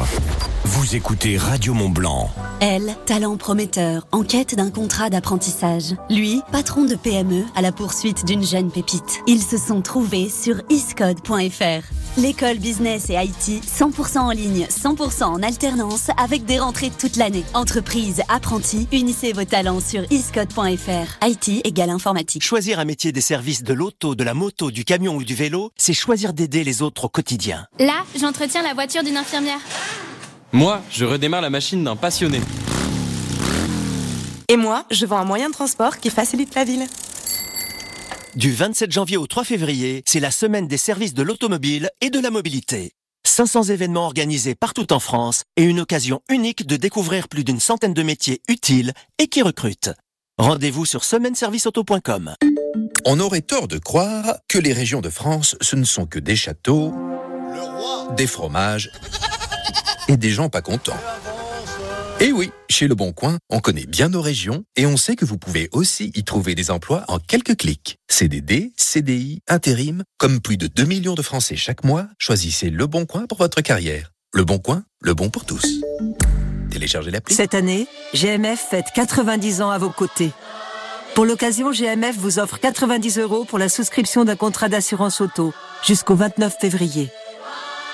Vous 0.65 0.95
écoutez 0.95 1.38
Radio 1.38 1.74
Mont 1.74 1.89
Blanc. 1.89 2.30
Elle, 2.59 2.95
talent 3.05 3.38
prometteur, 3.38 4.07
en 4.11 4.24
quête 4.24 4.55
d'un 4.55 4.70
contrat 4.70 5.09
d'apprentissage. 5.09 5.95
Lui, 6.09 6.41
patron 6.51 6.86
de 6.86 6.95
PME, 6.95 7.45
à 7.55 7.61
la 7.61 7.72
poursuite 7.72 8.26
d'une 8.26 8.43
jeune 8.43 8.70
pépite. 8.70 9.22
Ils 9.28 9.41
se 9.41 9.57
sont 9.57 9.82
trouvés 9.82 10.30
sur 10.30 10.61
iscode.fr. 10.70 11.88
L'école 12.18 12.57
business 12.57 13.11
et 13.11 13.13
IT, 13.13 13.63
100% 13.63 14.18
en 14.18 14.32
ligne, 14.32 14.65
100% 14.65 15.24
en 15.24 15.43
alternance, 15.43 16.09
avec 16.18 16.45
des 16.45 16.57
rentrées 16.57 16.89
toute 16.89 17.15
l'année. 17.15 17.43
Entreprise, 17.53 18.24
apprentis, 18.28 18.88
unissez 18.91 19.34
vos 19.34 19.45
talents 19.45 19.80
sur 19.80 20.01
iscode.fr. 20.11 21.28
IT 21.28 21.65
égale 21.65 21.91
informatique. 21.91 22.43
Choisir 22.43 22.80
un 22.80 22.86
métier 22.86 23.11
des 23.11 23.22
services 23.22 23.63
de 23.63 23.74
l'auto, 23.74 24.15
de 24.15 24.24
la 24.24 24.34
moto, 24.34 24.72
du 24.72 24.84
camion 24.84 25.15
ou 25.15 25.24
du 25.24 25.36
vélo, 25.36 25.72
c'est 25.78 25.93
choisir 25.93 26.34
d'aider 26.34 26.63
les 26.63 26.82
autres 26.82 27.05
au 27.05 27.09
quotidien. 27.09 27.68
Là, 27.80 28.03
j'entretiens 28.16 28.62
la 28.64 28.74
voiture 28.74 29.03
d'une 29.03 29.18
infirmière. 29.18 29.60
Moi, 30.51 30.82
je 30.91 31.05
redémarre 31.05 31.41
la 31.41 31.49
machine 31.49 31.84
d'un 31.84 31.95
passionné. 31.95 32.39
Et 34.49 34.55
moi, 34.55 34.86
je 34.91 35.05
vends 35.05 35.18
un 35.18 35.26
moyen 35.26 35.49
de 35.49 35.53
transport 35.53 35.97
qui 35.97 36.10
facilite 36.10 36.55
la 36.55 36.64
ville. 36.64 36.86
Du 38.36 38.53
27 38.53 38.91
janvier 38.91 39.18
au 39.18 39.28
3 39.28 39.43
février, 39.43 40.03
c'est 40.05 40.20
la 40.20 40.32
semaine 40.32 40.68
des 40.68 40.78
services 40.78 41.14
de 41.14 41.24
l'automobile 41.24 41.89
et 42.01 42.10
de 42.10 42.20
la 42.20 42.30
mobilité. 42.30 42.93
500 43.26 43.64
événements 43.64 44.05
organisés 44.05 44.55
partout 44.55 44.93
en 44.93 44.99
France 44.99 45.43
et 45.58 45.64
une 45.64 45.80
occasion 45.82 46.22
unique 46.30 46.66
de 46.66 46.78
découvrir 46.78 47.28
plus 47.28 47.43
d'une 47.43 47.60
centaine 47.60 47.93
de 47.93 48.03
métiers 48.03 48.41
utiles 48.47 48.93
et 49.20 49.28
qui 49.28 49.41
recrutent. 49.41 49.91
Rendez-vous 50.38 50.86
sur 50.86 51.03
semaineserviceauto.com. 51.03 52.36
On 53.05 53.20
aurait 53.20 53.41
tort 53.41 53.68
de 53.68 53.80
croire 53.80 54.38
que 54.47 54.60
les 54.60 54.74
régions 54.74 55.01
de 55.01 55.10
France, 55.10 55.55
ce 55.62 55.76
ne 55.76 55.84
sont 55.84 56.05
que 56.05 56.20
des 56.20 56.36
châteaux, 56.36 56.93
des 58.16 58.28
fromages 58.28 58.91
et 60.08 60.18
des 60.18 60.30
gens 60.30 60.49
pas 60.49 60.62
contents. 60.62 60.97
Et 62.20 62.32
oui, 62.32 62.51
chez 62.70 62.88
Le 62.88 62.95
Bon 62.95 63.14
Coin, 63.14 63.38
on 63.49 63.60
connaît 63.60 63.86
bien 63.86 64.10
nos 64.10 64.22
régions 64.22 64.64
et 64.76 64.86
on 64.86 64.97
sait 64.97 65.16
que 65.16 65.26
vous 65.26 65.38
pouvez 65.38 65.70
aussi 65.72 66.12
y 66.16 66.24
trouver 66.24 66.55
des 66.55 66.72
emplois 66.72 67.05
en 67.10 67.20
quelques 67.20 67.58
clics. 67.58 67.97
CDD, 68.08 68.72
CDI, 68.76 69.41
intérim, 69.47 70.03
comme 70.18 70.39
plus 70.39 70.58
de 70.58 70.68
2 70.68 70.86
millions 70.86 71.14
de 71.14 71.22
Français 71.22 71.55
chaque 71.55 71.84
mois, 71.84 72.08
choisissez 72.18 72.70
Le 72.70 72.88
Bon 72.88 73.05
Coin 73.05 73.28
pour 73.28 73.38
votre 73.38 73.62
carrière. 73.62 74.12
Le 74.34 74.43
Bon 74.43 74.58
Coin, 74.58 74.84
le 75.01 75.14
bon 75.14 75.30
pour 75.30 75.45
tous. 75.45 75.82
Téléchargez 76.72 77.12
l'appli. 77.12 77.36
Cette 77.36 77.53
année, 77.53 77.88
GMF 78.14 78.68
fête 78.70 78.88
90 78.95 79.62
ans 79.62 79.70
à 79.70 79.78
vos 79.78 79.89
côtés. 79.89 80.32
Pour 81.14 81.26
l'occasion, 81.26 81.72
GMF 81.72 82.16
vous 82.18 82.39
offre 82.39 82.60
90 82.60 83.20
euros 83.20 83.45
pour 83.45 83.58
la 83.58 83.70
souscription 83.70 84.26
d'un 84.26 84.36
contrat 84.36 84.70
d'assurance 84.70 85.22
auto 85.22 85.53
jusqu'au 85.84 86.16
29 86.16 86.55
février. 86.60 87.10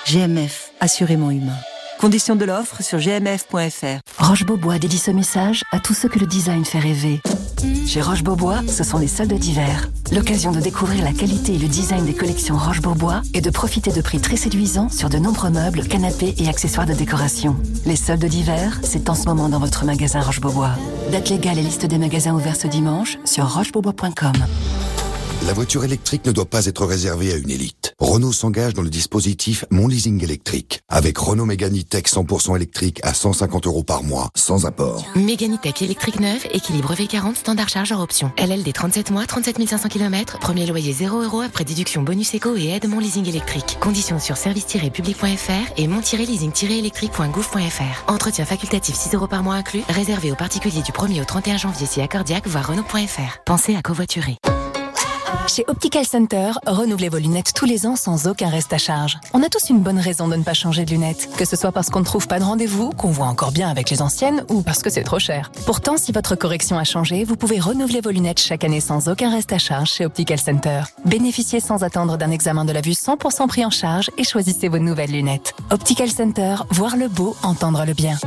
GMF, 0.06 0.72
assurément 0.80 1.30
humain. 1.30 1.56
Conditions 1.98 2.36
de 2.36 2.44
l'offre 2.44 2.82
sur 2.82 2.98
gmf.fr. 2.98 4.00
Roche 4.18 4.44
Beaubois 4.44 4.78
dédie 4.78 4.98
ce 4.98 5.10
message 5.10 5.62
à 5.72 5.80
tous 5.80 5.94
ceux 5.94 6.08
que 6.10 6.18
le 6.18 6.26
design 6.26 6.64
fait 6.64 6.78
rêver. 6.78 7.20
Chez 7.86 8.02
Roche 8.02 8.22
Beaubois, 8.22 8.60
ce 8.68 8.84
sont 8.84 8.98
les 8.98 9.08
soldes 9.08 9.32
d'hiver. 9.32 9.88
L'occasion 10.12 10.52
de 10.52 10.60
découvrir 10.60 11.02
la 11.02 11.12
qualité 11.12 11.54
et 11.54 11.58
le 11.58 11.68
design 11.68 12.04
des 12.04 12.12
collections 12.12 12.58
Roche 12.58 12.82
Beaubois 12.82 13.22
et 13.32 13.40
de 13.40 13.48
profiter 13.48 13.92
de 13.92 14.02
prix 14.02 14.20
très 14.20 14.36
séduisants 14.36 14.90
sur 14.90 15.08
de 15.08 15.16
nombreux 15.16 15.50
meubles, 15.50 15.86
canapés 15.88 16.34
et 16.36 16.48
accessoires 16.48 16.86
de 16.86 16.92
décoration. 16.92 17.56
Les 17.86 17.96
soldes 17.96 18.26
d'hiver, 18.26 18.80
c'est 18.82 19.08
en 19.08 19.14
ce 19.14 19.24
moment 19.24 19.48
dans 19.48 19.58
votre 19.60 19.86
magasin 19.86 20.20
Roche 20.20 20.40
Beaubois. 20.40 20.72
Date 21.12 21.30
légale 21.30 21.58
et 21.58 21.62
liste 21.62 21.86
des 21.86 21.98
magasins 21.98 22.34
ouverts 22.34 22.56
ce 22.56 22.66
dimanche 22.66 23.16
sur 23.24 23.48
rochebeaubois.com. 23.48 24.34
La 25.46 25.52
voiture 25.52 25.84
électrique 25.84 26.24
ne 26.24 26.32
doit 26.32 26.46
pas 26.46 26.64
être 26.64 26.86
réservée 26.86 27.30
à 27.30 27.36
une 27.36 27.50
élite. 27.50 27.92
Renault 27.98 28.32
s'engage 28.32 28.72
dans 28.72 28.80
le 28.80 28.88
dispositif 28.88 29.66
Mon 29.70 29.88
Leasing 29.88 30.24
électrique. 30.24 30.80
Avec 30.88 31.18
Renault 31.18 31.44
Mégane 31.44 31.82
Tech 31.82 32.04
100% 32.04 32.56
électrique 32.56 32.98
à 33.02 33.12
150 33.12 33.66
euros 33.66 33.82
par 33.82 34.02
mois, 34.02 34.30
sans 34.34 34.64
apport. 34.64 35.04
Mégane 35.14 35.58
Tech 35.58 35.82
électrique 35.82 36.18
neuve, 36.18 36.46
équilibre 36.50 36.94
V40, 36.94 37.34
standard 37.34 37.68
chargeur 37.68 38.00
option. 38.00 38.32
LLD 38.38 38.72
37 38.72 39.10
mois, 39.10 39.26
37 39.26 39.68
500 39.68 39.90
km, 39.90 40.38
premier 40.38 40.64
loyer 40.64 40.94
0 40.94 41.22
euros 41.22 41.42
après 41.42 41.64
déduction 41.64 42.00
bonus 42.00 42.32
éco 42.32 42.56
et 42.56 42.68
aide 42.68 42.88
Mon 42.88 42.98
Leasing 42.98 43.28
électrique. 43.28 43.76
Conditions 43.80 44.20
sur 44.20 44.38
service-public.fr 44.38 45.72
et 45.76 45.88
mon-leasing-électrique.gouv.fr. 45.88 48.10
Entretien 48.10 48.46
facultatif 48.46 48.94
6 48.94 49.14
euros 49.14 49.28
par 49.28 49.42
mois 49.42 49.56
inclus, 49.56 49.82
réservé 49.90 50.32
aux 50.32 50.36
particuliers 50.36 50.80
du 50.80 50.92
1er 50.92 51.20
au 51.20 51.26
31 51.26 51.58
janvier 51.58 51.86
si 51.86 52.00
accordiaque, 52.00 52.46
voire 52.46 52.66
Renault.fr. 52.66 53.42
Pensez 53.44 53.76
à 53.76 53.82
covoiturer. 53.82 54.38
Chez 55.46 55.64
Optical 55.68 56.04
Center, 56.04 56.52
renouvelez 56.66 57.08
vos 57.08 57.18
lunettes 57.18 57.52
tous 57.54 57.66
les 57.66 57.86
ans 57.86 57.96
sans 57.96 58.26
aucun 58.26 58.48
reste 58.48 58.72
à 58.72 58.78
charge. 58.78 59.18
On 59.32 59.42
a 59.42 59.48
tous 59.48 59.70
une 59.70 59.80
bonne 59.80 59.98
raison 59.98 60.26
de 60.28 60.36
ne 60.36 60.42
pas 60.42 60.54
changer 60.54 60.84
de 60.84 60.90
lunettes, 60.90 61.28
que 61.36 61.44
ce 61.44 61.56
soit 61.56 61.72
parce 61.72 61.90
qu'on 61.90 62.00
ne 62.00 62.04
trouve 62.04 62.26
pas 62.26 62.38
de 62.38 62.44
rendez-vous, 62.44 62.90
qu'on 62.90 63.10
voit 63.10 63.26
encore 63.26 63.52
bien 63.52 63.68
avec 63.68 63.90
les 63.90 64.02
anciennes 64.02 64.44
ou 64.48 64.62
parce 64.62 64.82
que 64.82 64.90
c'est 64.90 65.02
trop 65.02 65.18
cher. 65.18 65.52
Pourtant, 65.66 65.96
si 65.96 66.12
votre 66.12 66.34
correction 66.34 66.78
a 66.78 66.84
changé, 66.84 67.24
vous 67.24 67.36
pouvez 67.36 67.60
renouveler 67.60 68.00
vos 68.00 68.10
lunettes 68.10 68.40
chaque 68.40 68.64
année 68.64 68.80
sans 68.80 69.08
aucun 69.08 69.30
reste 69.30 69.52
à 69.52 69.58
charge 69.58 69.92
chez 69.92 70.06
Optical 70.06 70.38
Center. 70.38 70.82
Bénéficiez 71.04 71.60
sans 71.60 71.84
attendre 71.84 72.16
d'un 72.16 72.30
examen 72.30 72.64
de 72.64 72.72
la 72.72 72.80
vue 72.80 72.92
100% 72.92 73.46
pris 73.46 73.64
en 73.64 73.70
charge 73.70 74.10
et 74.18 74.24
choisissez 74.24 74.68
vos 74.68 74.78
nouvelles 74.78 75.12
lunettes. 75.12 75.54
Optical 75.70 76.10
Center, 76.10 76.56
voir 76.70 76.96
le 76.96 77.08
beau, 77.08 77.36
entendre 77.42 77.84
le 77.84 77.92
bien. 77.92 78.18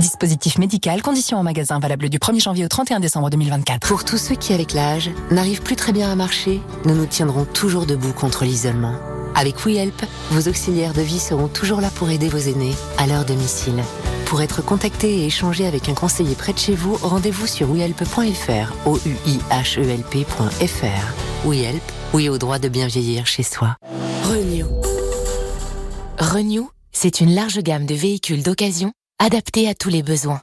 Dispositif 0.00 0.56
médical, 0.56 1.02
conditions 1.02 1.36
en 1.36 1.42
magasin 1.42 1.78
valable 1.78 2.08
du 2.08 2.18
1er 2.18 2.40
janvier 2.40 2.64
au 2.64 2.68
31 2.68 3.00
décembre 3.00 3.28
2024. 3.28 3.86
Pour 3.86 4.04
tous 4.04 4.16
ceux 4.16 4.34
qui, 4.34 4.54
avec 4.54 4.72
l'âge, 4.72 5.10
n'arrivent 5.30 5.60
plus 5.60 5.76
très 5.76 5.92
bien 5.92 6.10
à 6.10 6.14
marcher, 6.14 6.62
nous 6.86 6.94
nous 6.94 7.04
tiendrons 7.04 7.44
toujours 7.44 7.84
debout 7.84 8.14
contre 8.14 8.44
l'isolement. 8.44 8.94
Avec 9.34 9.56
WeHelp, 9.66 10.02
vos 10.30 10.48
auxiliaires 10.48 10.94
de 10.94 11.02
vie 11.02 11.18
seront 11.18 11.48
toujours 11.48 11.82
là 11.82 11.90
pour 11.94 12.08
aider 12.08 12.30
vos 12.30 12.38
aînés 12.38 12.72
à 12.96 13.06
leur 13.06 13.26
domicile. 13.26 13.82
Pour 14.24 14.40
être 14.40 14.64
contacté 14.64 15.18
et 15.18 15.26
échanger 15.26 15.66
avec 15.66 15.90
un 15.90 15.94
conseiller 15.94 16.34
près 16.34 16.54
de 16.54 16.58
chez 16.58 16.74
vous, 16.74 16.96
rendez-vous 17.02 17.46
sur 17.46 17.70
wehelp.fr, 17.70 18.72
o 18.86 18.98
u 19.04 19.16
i 19.26 19.38
h 19.50 19.78
e 19.78 19.84
l 19.84 20.02
p.fr. 20.10 21.46
WeHelp, 21.46 21.82
oui 22.14 22.30
au 22.30 22.38
droit 22.38 22.58
de 22.58 22.70
bien 22.70 22.86
vieillir 22.86 23.26
chez 23.26 23.42
soi. 23.42 23.76
Renew. 24.24 24.66
Renew, 26.18 26.70
c'est 26.90 27.20
une 27.20 27.34
large 27.34 27.58
gamme 27.58 27.84
de 27.84 27.94
véhicules 27.94 28.42
d'occasion 28.42 28.92
adaptés 29.20 29.68
à 29.68 29.74
tous 29.74 29.90
les 29.90 30.02
besoins. 30.02 30.40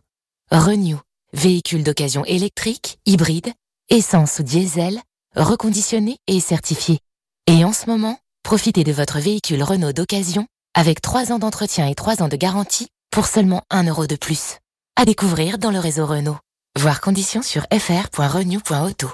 Renew, 0.51 0.97
véhicules 1.33 1.83
d'occasion 1.83 2.23
électrique, 2.25 2.99
hybride, 3.07 3.51
essence 3.89 4.37
ou 4.39 4.43
diesel, 4.43 5.01
reconditionné 5.35 6.19
et 6.27 6.39
certifié. 6.39 6.99
Et 7.47 7.65
en 7.65 7.73
ce 7.73 7.87
moment, 7.87 8.19
profitez 8.43 8.83
de 8.83 8.91
votre 8.91 9.19
véhicule 9.19 9.63
Renault 9.63 9.93
d'occasion 9.93 10.45
avec 10.75 11.01
3 11.01 11.31
ans 11.31 11.39
d'entretien 11.39 11.87
et 11.87 11.95
3 11.95 12.21
ans 12.21 12.27
de 12.27 12.35
garantie 12.35 12.87
pour 13.09 13.25
seulement 13.25 13.63
1 13.71 13.85
euro 13.87 14.05
de 14.05 14.15
plus. 14.15 14.59
À 14.95 15.05
découvrir 15.05 15.57
dans 15.57 15.71
le 15.71 15.79
réseau 15.79 16.05
Renault. 16.05 16.37
Voir 16.79 17.01
conditions 17.01 17.41
sur 17.41 17.63
fr.renew.auto. 17.71 19.09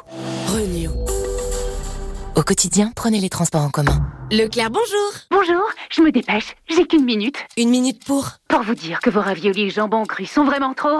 Renew. 0.48 1.03
Au 2.36 2.42
quotidien, 2.42 2.92
prenez 2.96 3.20
les 3.20 3.30
transports 3.30 3.62
en 3.62 3.70
commun. 3.70 4.02
Leclerc, 4.32 4.72
bonjour 4.72 5.12
Bonjour, 5.30 5.70
je 5.92 6.02
me 6.02 6.12
dépêche, 6.12 6.56
j'ai 6.68 6.88
qu'une 6.88 7.06
minute. 7.06 7.38
Une 7.58 7.70
minute 7.70 8.04
pour 8.06 8.28
Pour 8.48 8.64
vous 8.64 8.74
dire 8.74 9.00
que 9.02 9.12
vos 9.12 9.22
raviolis 9.22 9.70
jambon 9.70 10.04
cru 10.06 10.26
sont 10.26 10.44
vraiment 10.44 10.74
trop... 10.74 10.98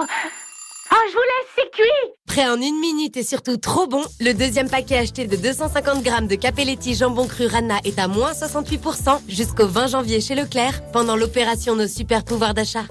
Ah, 0.90 0.96
je 1.08 1.12
vous 1.12 1.18
laisse, 1.18 1.50
c'est 1.56 1.70
cuit 1.72 2.12
Prêt 2.28 2.48
en 2.48 2.60
une 2.60 2.78
minute 2.78 3.16
et 3.16 3.24
surtout 3.24 3.56
trop 3.56 3.88
bon, 3.88 4.04
le 4.20 4.32
deuxième 4.32 4.70
paquet 4.70 4.96
acheté 4.98 5.26
de 5.26 5.34
250 5.34 6.04
grammes 6.04 6.28
de 6.28 6.36
Capelletti 6.36 6.94
jambon 6.94 7.26
cru 7.26 7.46
Rana 7.46 7.78
est 7.82 7.98
à 7.98 8.06
moins 8.06 8.30
68% 8.30 9.22
jusqu'au 9.28 9.66
20 9.66 9.88
janvier 9.88 10.20
chez 10.20 10.36
Leclerc 10.36 10.88
pendant 10.92 11.16
l'opération 11.16 11.74
Nos 11.74 11.88
super 11.88 12.24
pouvoirs 12.24 12.54
d'achat. 12.54 12.84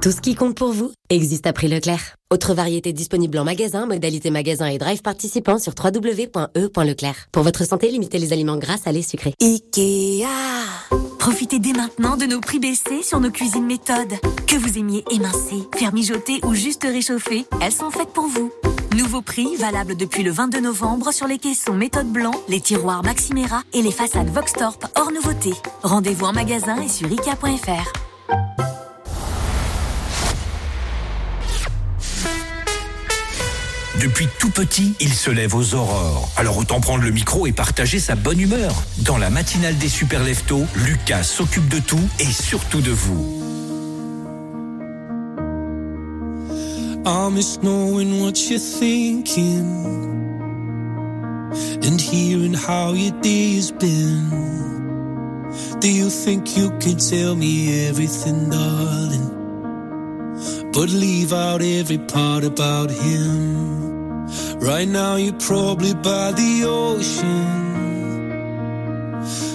Tout 0.00 0.12
ce 0.12 0.22
qui 0.22 0.34
compte 0.34 0.56
pour 0.56 0.72
vous 0.72 0.92
existe 1.10 1.46
à 1.46 1.52
prix 1.52 1.68
Leclerc. 1.68 2.16
Autre 2.32 2.54
variété 2.54 2.94
disponible 2.94 3.36
en 3.36 3.44
magasin, 3.44 3.84
modalité 3.84 4.30
magasin 4.30 4.64
et 4.66 4.78
drive 4.78 5.02
participant 5.02 5.58
sur 5.58 5.74
www.e.leclerc. 5.78 7.28
Pour 7.30 7.42
votre 7.42 7.66
santé, 7.66 7.90
limitez 7.90 8.18
les 8.18 8.32
aliments 8.32 8.56
gras, 8.56 8.78
salés, 8.78 9.02
sucrés. 9.02 9.34
Ikea 9.42 10.24
Profitez 11.18 11.58
dès 11.58 11.74
maintenant 11.74 12.16
de 12.16 12.24
nos 12.24 12.40
prix 12.40 12.58
baissés 12.58 13.02
sur 13.02 13.20
nos 13.20 13.30
cuisines 13.30 13.66
méthodes. 13.66 14.14
Que 14.46 14.56
vous 14.56 14.78
aimiez 14.78 15.04
émincer, 15.10 15.68
faire 15.76 15.92
mijoter 15.92 16.40
ou 16.46 16.54
juste 16.54 16.84
réchauffer, 16.84 17.44
elles 17.60 17.70
sont 17.70 17.90
faites 17.90 18.14
pour 18.14 18.24
vous. 18.24 18.50
Nouveau 18.96 19.20
prix 19.20 19.54
valable 19.56 19.96
depuis 19.96 20.22
le 20.22 20.30
22 20.30 20.60
novembre 20.60 21.12
sur 21.12 21.26
les 21.26 21.36
caissons 21.36 21.74
méthode 21.74 22.08
blanc, 22.08 22.32
les 22.48 22.62
tiroirs 22.62 23.04
Maximera 23.04 23.64
et 23.74 23.82
les 23.82 23.92
façades 23.92 24.30
Voxtorp 24.30 24.78
hors 24.98 25.12
nouveauté. 25.12 25.52
Rendez-vous 25.82 26.24
en 26.24 26.32
magasin 26.32 26.80
et 26.80 26.88
sur 26.88 27.06
Ikea.fr. 27.06 27.92
Depuis 34.00 34.28
tout 34.38 34.48
petit, 34.48 34.94
il 34.98 35.12
se 35.12 35.30
lève 35.30 35.54
aux 35.54 35.74
aurores. 35.74 36.30
Alors 36.38 36.56
autant 36.56 36.80
prendre 36.80 37.04
le 37.04 37.10
micro 37.10 37.46
et 37.46 37.52
partager 37.52 38.00
sa 38.00 38.14
bonne 38.14 38.40
humeur. 38.40 38.82
Dans 38.98 39.18
la 39.18 39.28
matinale 39.28 39.76
des 39.76 39.90
super 39.90 40.24
leftos, 40.24 40.64
Lucas 40.86 41.22
s'occupe 41.22 41.68
de 41.68 41.80
tout 41.80 42.00
et 42.18 42.24
surtout 42.24 42.80
de 42.80 42.92
vous. 42.92 43.42
I 47.04 47.30
miss 47.30 47.58
knowing 47.62 48.22
what 48.22 48.32
you're 48.48 48.58
thinking 48.58 49.66
and 51.82 52.00
hearing 52.00 52.54
how 52.54 52.94
your 52.94 53.12
day 53.20 53.56
has 53.56 53.70
been. 53.70 54.30
Do 55.80 55.88
you 55.88 56.08
think 56.08 56.56
you 56.56 56.70
can 56.80 56.96
tell 56.96 57.36
me 57.36 57.86
everything, 57.88 58.48
darling? 58.48 59.30
But 60.72 60.88
leave 60.88 61.34
out 61.34 61.60
every 61.60 61.98
part 61.98 62.44
about 62.44 62.90
him. 62.90 63.89
Right 64.60 64.88
now, 64.88 65.16
you're 65.16 65.40
probably 65.40 65.94
by 65.94 66.32
the 66.32 66.64
ocean. 66.66 67.70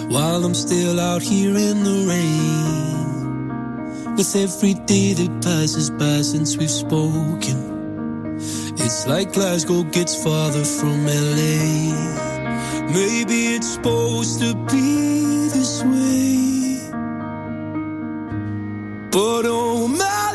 While 0.09 0.43
I'm 0.45 0.53
still 0.53 0.99
out 0.99 1.21
here 1.21 1.55
in 1.55 1.83
the 1.83 2.05
rain. 2.07 4.15
With 4.15 4.35
every 4.35 4.73
day 4.85 5.13
that 5.13 5.41
passes 5.43 5.89
by 5.89 6.21
since 6.21 6.57
we've 6.57 6.69
spoken. 6.69 8.37
It's 8.77 9.07
like 9.07 9.33
Glasgow 9.33 9.83
gets 9.83 10.15
farther 10.23 10.63
from 10.63 11.05
LA. 11.05 11.91
Maybe 12.93 13.55
it's 13.55 13.73
supposed 13.73 14.39
to 14.41 14.53
be 14.71 15.49
this 15.49 15.83
way. 15.83 16.79
But 19.11 19.45
oh 19.45 19.87
my 19.87 20.34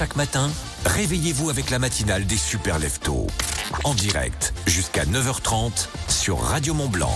Chaque 0.00 0.16
matin, 0.16 0.50
réveillez-vous 0.86 1.50
avec 1.50 1.68
la 1.68 1.78
matinale 1.78 2.24
des 2.24 2.38
super 2.38 2.78
leftos. 2.78 3.26
En 3.84 3.92
direct, 3.92 4.54
jusqu'à 4.66 5.04
9h30 5.04 5.88
sur 6.08 6.40
Radio 6.40 6.72
Mont 6.72 6.88
Blanc. 6.88 7.14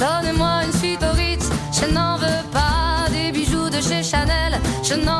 Donnez-moi 0.00 0.64
une 0.64 0.72
suite 0.72 1.04
au 1.04 1.14
Ritz, 1.14 1.48
je 1.80 1.86
n'en 1.86 2.16
veux 2.16 2.42
pas 2.52 3.06
des 3.12 3.30
bijoux 3.30 3.70
de 3.70 3.80
chez 3.80 4.02
Chanel, 4.02 4.60
je 4.82 4.94
n'en 4.94 5.19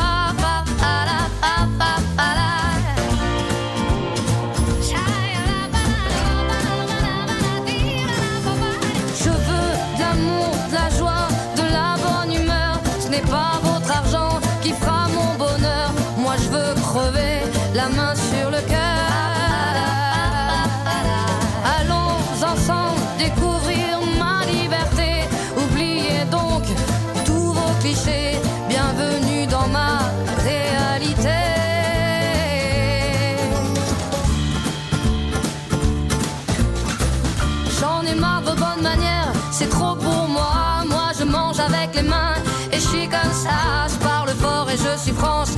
Suis 42.91 43.07
comme 43.07 43.33
ça. 43.33 43.87
Je 43.87 43.97
parle 44.03 44.29
fort 44.29 44.69
et 44.69 44.77
je 44.77 44.97
suis 45.01 45.13
France, 45.13 45.51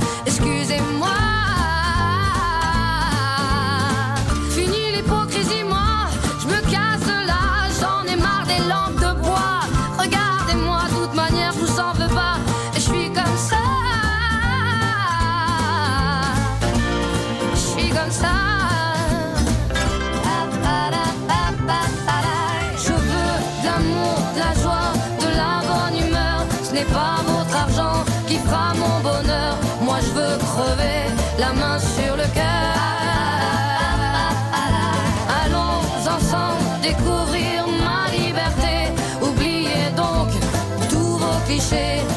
tous 41.70 42.13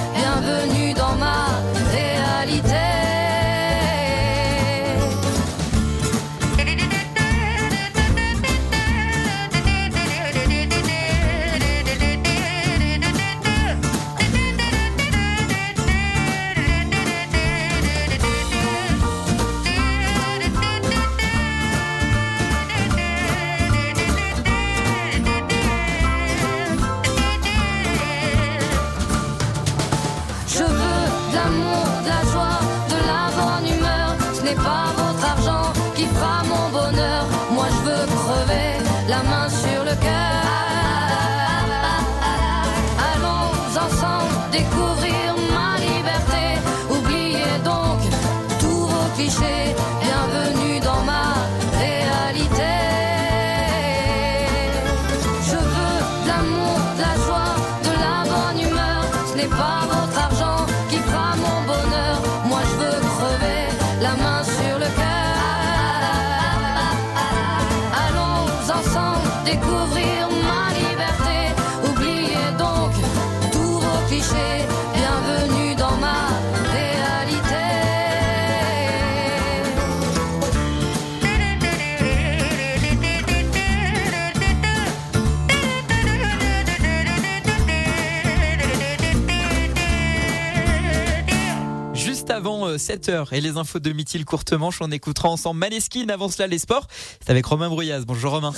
avant 92.68 92.78
7h 92.78 93.28
et 93.34 93.42
les 93.42 93.58
infos 93.58 93.80
de 93.80 93.92
Mithil 93.92 94.26
courte 94.26 94.54
manche, 94.54 94.82
on 94.82 94.92
écoutera 94.92 95.30
ensemble 95.30 95.60
Maneskin. 95.60 96.10
Avant 96.10 96.30
cela, 96.30 96.48
les 96.48 96.60
sports. 96.60 96.88
C'est 97.22 97.30
avec 97.30 97.46
Romain 97.46 97.70
Brouillaz. 97.70 98.04
Bonjour 98.06 98.32
Romain. 98.32 98.54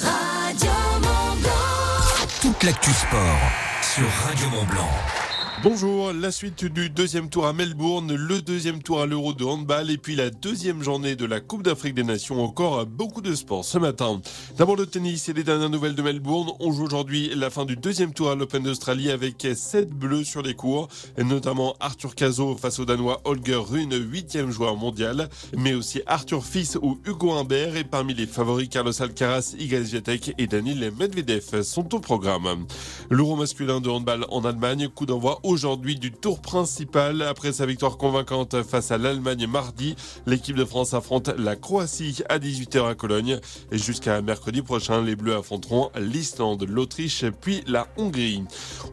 Toute 2.41 2.64
l'actu 2.64 2.91
sport 2.91 3.39
sur 3.82 4.07
Radio 4.26 4.49
Mont 4.49 4.66
Blanc. 4.66 5.29
Bonjour, 5.62 6.14
la 6.14 6.32
suite 6.32 6.64
du 6.64 6.89
deuxième 6.89 7.30
tour 7.30 7.45
à 7.45 7.51
Melbourne, 7.51 8.16
le 8.16 8.41
deuxième 8.41 8.82
tour 8.82 9.01
à 9.01 9.05
l'Euro 9.05 9.34
de 9.34 9.43
handball 9.43 9.91
et 9.91 9.97
puis 9.97 10.16
la 10.16 10.30
deuxième 10.30 10.82
journée 10.82 11.18
de 11.18 11.26
la 11.26 11.41
Coupe 11.41 11.64
d'Afrique 11.64 11.95
des 11.95 12.05
Nations. 12.05 12.41
Encore 12.41 12.86
beaucoup 12.86 13.20
de 13.20 13.36
sport 13.36 13.66
ce 13.66 13.78
matin. 13.78 14.22
D'abord 14.57 14.78
le 14.78 14.86
tennis 14.86 15.28
et 15.28 15.34
les 15.34 15.43
dernières 15.43 15.70
nouvelles 15.70 15.95
de 15.95 16.01
Melbourne. 16.01 16.51
On 16.62 16.72
joue 16.72 16.86
aujourd'hui 16.86 17.32
la 17.36 17.49
fin 17.49 17.66
du 17.66 17.76
deuxième 17.76 18.14
tour 18.14 18.32
à 18.32 18.36
l'Open 18.36 18.64
d'Australie 18.64 19.12
avec 19.12 19.45
7 19.53 19.89
bleus 19.89 20.24
sur 20.24 20.41
les 20.41 20.53
cours, 20.53 20.88
et 21.18 21.26
notamment 21.26 21.76
Arthur 21.82 22.16
Cazot 22.16 22.55
face 22.55 22.80
au 22.80 22.86
Danois 22.86 23.20
Holger 23.26 23.55
Rune, 23.55 23.95
huitième 24.10 24.51
joueur 24.51 24.78
mondial, 24.78 25.28
mais 25.57 25.74
aussi 25.74 26.01
Arthur 26.05 26.45
Fils 26.45 26.78
ou 26.82 27.01
Hugo 27.05 27.34
Humbert 27.34 27.76
et 27.76 27.84
parmi 27.84 28.14
les 28.14 28.28
favoris 28.28 28.70
Carlos 28.70 29.01
Alcaraz, 29.01 29.55
Iga 29.60 29.84
Swiatek 29.84 30.36
et 30.38 30.47
Daniil 30.47 30.93
Medvedev 30.97 31.64
sont 31.64 31.93
au 31.93 31.99
programme. 31.99 32.66
L'Euro 33.10 33.36
masculin 33.36 33.82
de 33.82 33.89
handball 33.89 34.26
en 34.30 34.45
Allemagne, 34.45 34.88
coup 34.88 35.05
d'envoi 35.05 35.41
aujourd'hui 35.50 35.95
du 35.95 36.12
tour 36.12 36.41
principal. 36.41 37.24
Après 37.24 37.52
sa 37.52 37.66
victoire 37.66 37.97
convaincante 37.97 38.62
face 38.62 38.91
à 38.91 39.00
l'Allemagne 39.00 39.47
mardi, 39.47 39.95
l'équipe 40.28 40.56
de 40.56 40.64
France 40.64 40.93
affronte 40.93 41.30
la 41.39 41.56
Croatie 41.56 42.22
à 42.30 42.38
18h 42.38 42.88
à 42.88 42.93
Cologne. 42.93 43.39
Et 43.72 43.80
jusqu'à 43.80 44.22
mercredi 44.22 44.62
prochain, 44.62 45.02
les 45.02 45.16
Bleus 45.16 45.36
affronteront 45.36 45.89
l'Islande, 46.00 46.66
l'Autriche 46.70 47.26
puis 47.41 47.64
la 47.66 47.88
Hongrie. 47.97 48.43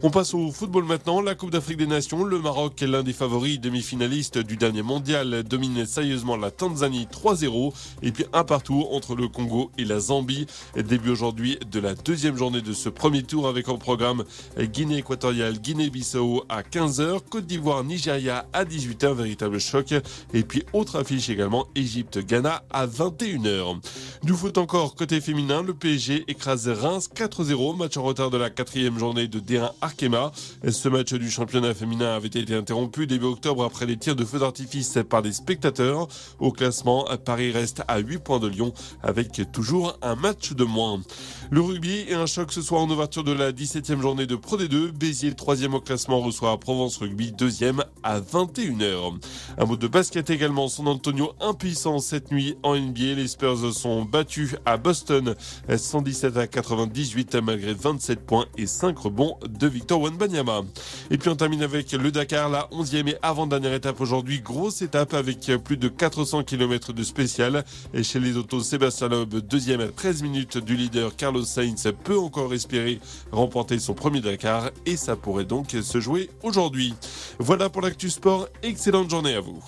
On 0.01 0.09
passe 0.09 0.33
au 0.33 0.51
football 0.51 0.85
maintenant. 0.85 1.21
La 1.21 1.35
Coupe 1.35 1.51
d'Afrique 1.51 1.77
des 1.77 1.85
Nations. 1.85 2.23
Le 2.23 2.39
Maroc 2.39 2.81
est 2.81 2.87
l'un 2.87 3.03
des 3.03 3.13
favoris 3.13 3.59
demi-finalistes 3.59 4.39
du 4.39 4.57
dernier 4.57 4.81
mondial. 4.81 5.43
Domine 5.43 5.85
sérieusement 5.85 6.37
la 6.37 6.49
Tanzanie 6.49 7.07
3-0. 7.11 7.71
Et 8.01 8.11
puis 8.11 8.25
un 8.33 8.43
partout 8.43 8.87
entre 8.91 9.15
le 9.15 9.27
Congo 9.27 9.69
et 9.77 9.85
la 9.85 9.99
Zambie. 9.99 10.47
Début 10.75 11.11
aujourd'hui 11.11 11.59
de 11.69 11.79
la 11.79 11.93
deuxième 11.93 12.35
journée 12.35 12.61
de 12.61 12.73
ce 12.73 12.89
premier 12.89 13.21
tour 13.21 13.47
avec 13.47 13.69
en 13.69 13.77
programme 13.77 14.23
Guinée 14.57 14.97
équatoriale, 14.97 15.59
Guinée-Bissau 15.59 16.45
à 16.49 16.61
15h, 16.61 17.21
Côte 17.29 17.45
d'Ivoire, 17.45 17.83
Nigeria 17.83 18.45
à 18.53 18.65
18h, 18.65 19.13
véritable 19.13 19.59
choc. 19.59 19.93
Et 20.33 20.43
puis 20.43 20.63
autre 20.73 20.99
affiche 20.99 21.29
également, 21.29 21.67
Égypte-Ghana 21.75 22.63
à 22.69 22.87
21h. 22.87 23.79
Du 24.23 24.33
foot 24.33 24.57
encore 24.57 24.95
côté 24.95 25.21
féminin, 25.21 25.63
le 25.63 25.73
PSG 25.73 26.25
écrase 26.27 26.67
Reims 26.67 27.09
4-0, 27.15 27.77
match 27.77 27.97
en 27.97 28.03
retard 28.03 28.29
de 28.29 28.37
la 28.37 28.49
quatrième 28.49 28.97
journée 28.97 29.27
de 29.27 29.39
D1 29.39 29.71
Arkema. 29.81 30.31
Ce 30.69 30.89
match 30.89 31.13
du 31.13 31.29
championnat 31.29 31.73
féminin 31.73 32.15
avait 32.15 32.27
été 32.27 32.53
interrompu 32.53 33.07
début 33.07 33.25
octobre 33.25 33.63
après 33.63 33.85
les 33.85 33.97
tirs 33.97 34.15
de 34.15 34.25
feu 34.25 34.39
d'artifice 34.39 34.97
par 35.09 35.21
des 35.21 35.33
spectateurs. 35.33 36.07
Au 36.39 36.51
classement, 36.51 37.07
Paris 37.25 37.51
reste 37.51 37.83
à 37.87 37.99
8 37.99 38.19
points 38.19 38.39
de 38.39 38.47
Lyon 38.47 38.73
avec 39.03 39.41
toujours 39.51 39.97
un 40.01 40.15
match 40.15 40.53
de 40.53 40.63
moins. 40.63 41.01
Le 41.49 41.61
rugby 41.61 42.05
et 42.07 42.13
un 42.13 42.25
choc 42.25 42.51
ce 42.51 42.61
soir 42.61 42.81
en 42.81 42.89
ouverture 42.89 43.23
de 43.23 43.31
la 43.31 43.51
17e 43.51 44.01
journée 44.01 44.25
de 44.27 44.35
Pro 44.35 44.57
D2. 44.57 44.91
Béziers, 44.91 45.29
le 45.29 45.35
troisième 45.35 45.73
au 45.73 45.81
classement, 45.81 46.19
reçoit 46.19 46.36
Provence 46.39 46.97
Rugby, 46.97 47.31
deuxième 47.31 47.83
à 48.03 48.19
21h. 48.19 49.15
Un 49.57 49.65
mot 49.65 49.75
de 49.75 49.87
basket 49.87 50.29
également. 50.29 50.67
Son 50.67 50.85
Antonio 50.85 51.33
impuissant 51.41 51.97
cette 51.99 52.31
nuit 52.31 52.55
en 52.61 52.75
NBA. 52.75 53.15
Les 53.15 53.27
Spurs 53.27 53.73
sont 53.73 54.03
battus 54.03 54.55
à 54.65 54.77
Boston 54.77 55.35
117 55.75 56.37
à 56.37 56.47
98 56.47 57.35
malgré 57.35 57.73
27 57.73 58.25
points 58.25 58.45
et 58.57 58.67
5 58.67 58.97
rebonds 58.97 59.37
de 59.47 59.67
Victor 59.67 59.99
Wenbanyama. 59.99 60.61
Et 61.09 61.17
puis 61.17 61.29
on 61.29 61.35
termine 61.35 61.63
avec 61.63 61.91
le 61.91 62.11
Dakar, 62.11 62.49
la 62.49 62.69
11e 62.71 63.09
et 63.09 63.17
avant-dernière 63.23 63.73
étape 63.73 63.99
aujourd'hui. 63.99 64.41
Grosse 64.41 64.81
étape 64.83 65.15
avec 65.15 65.51
plus 65.63 65.77
de 65.77 65.87
400 65.87 66.43
km 66.43 66.93
de 66.93 67.03
spécial. 67.03 67.65
Et 67.93 68.03
chez 68.03 68.19
les 68.19 68.37
autos, 68.37 68.61
Sébastien 68.61 69.07
Loeb, 69.07 69.35
deuxième 69.35 69.81
à 69.81 69.87
13 69.87 70.21
minutes 70.21 70.57
du 70.59 70.75
leader 70.75 71.15
Carlos 71.15 71.43
Sainz, 71.43 71.87
peut 72.03 72.19
encore 72.19 72.53
espérer 72.53 72.99
remporter 73.31 73.79
son 73.79 73.95
premier 73.95 74.21
Dakar 74.21 74.69
et 74.85 74.97
ça 74.97 75.15
pourrait 75.15 75.45
donc 75.45 75.71
se 75.71 75.99
jouer 75.99 76.26
aujourd'hui. 76.43 76.93
Voilà 77.39 77.69
pour 77.69 77.81
l'actu 77.81 78.09
sport. 78.09 78.47
Excellente 78.63 79.09
journée 79.09 79.35
à 79.35 79.41
vous. 79.41 79.61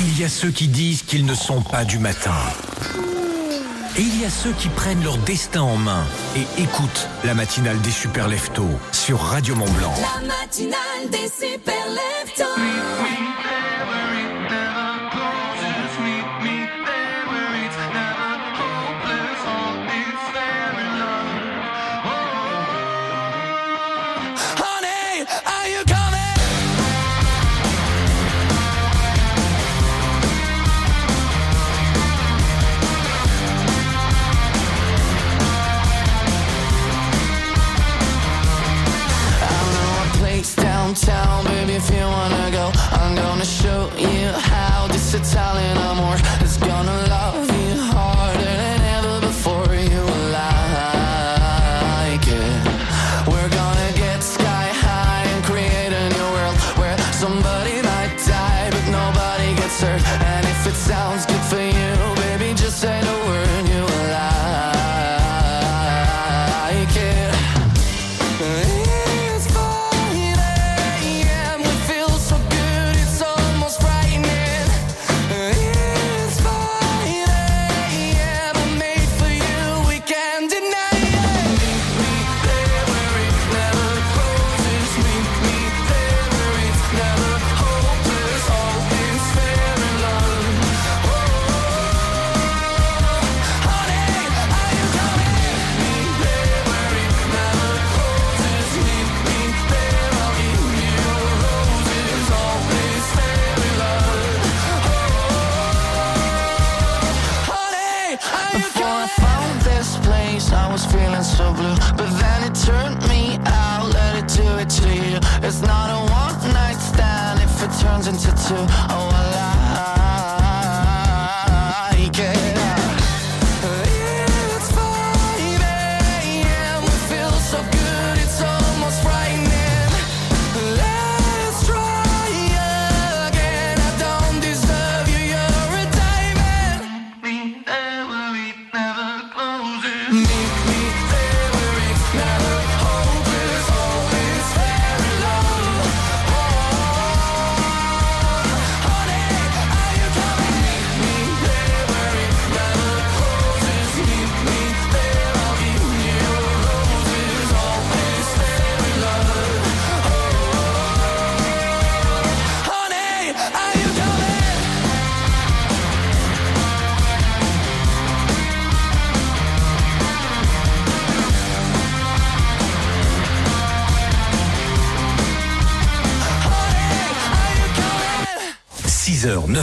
Il 0.00 0.18
y 0.18 0.24
a 0.24 0.28
ceux 0.28 0.50
qui 0.50 0.68
disent 0.68 1.02
qu'ils 1.02 1.24
ne 1.24 1.34
sont 1.34 1.62
pas 1.62 1.84
du 1.84 1.98
matin. 1.98 2.34
Et 3.96 4.00
il 4.00 4.20
y 4.20 4.24
a 4.24 4.30
ceux 4.30 4.52
qui 4.52 4.68
prennent 4.68 5.04
leur 5.04 5.18
destin 5.18 5.62
en 5.62 5.76
main 5.76 6.04
et 6.36 6.62
écoutent 6.62 7.08
la 7.22 7.34
matinale 7.34 7.80
des 7.80 7.92
super 7.92 8.26
leftos 8.26 8.68
sur 8.90 9.20
Radio 9.20 9.54
Mont 9.54 9.70
Blanc. 9.70 9.94
La 10.00 10.26
matinale 10.26 11.10
des 11.10 11.28
super 11.28 11.86
leftos. 11.90 13.33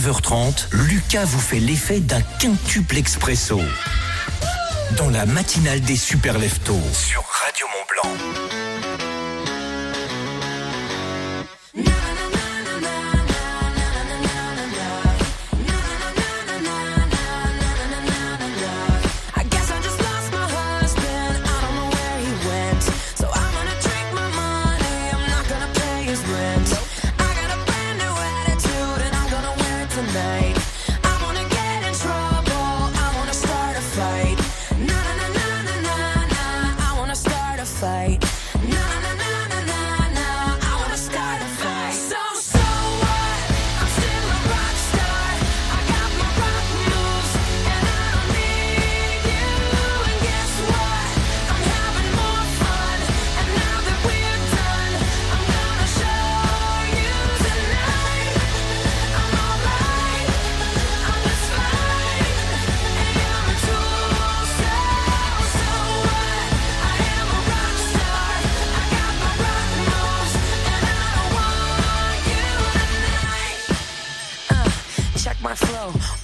9h30, 0.01 0.65
Lucas 0.71 1.25
vous 1.25 1.39
fait 1.39 1.59
l'effet 1.59 1.99
d'un 1.99 2.21
quintuple 2.39 2.97
expresso. 2.97 3.59
Dans 4.97 5.11
la 5.11 5.27
matinale 5.27 5.81
des 5.81 5.95
super 5.95 6.39
leftos 6.39 6.81
sur 6.91 7.23
Radio 7.23 7.67
Mont 7.67 7.85
Blanc. 7.87 8.60
flow 75.65 76.20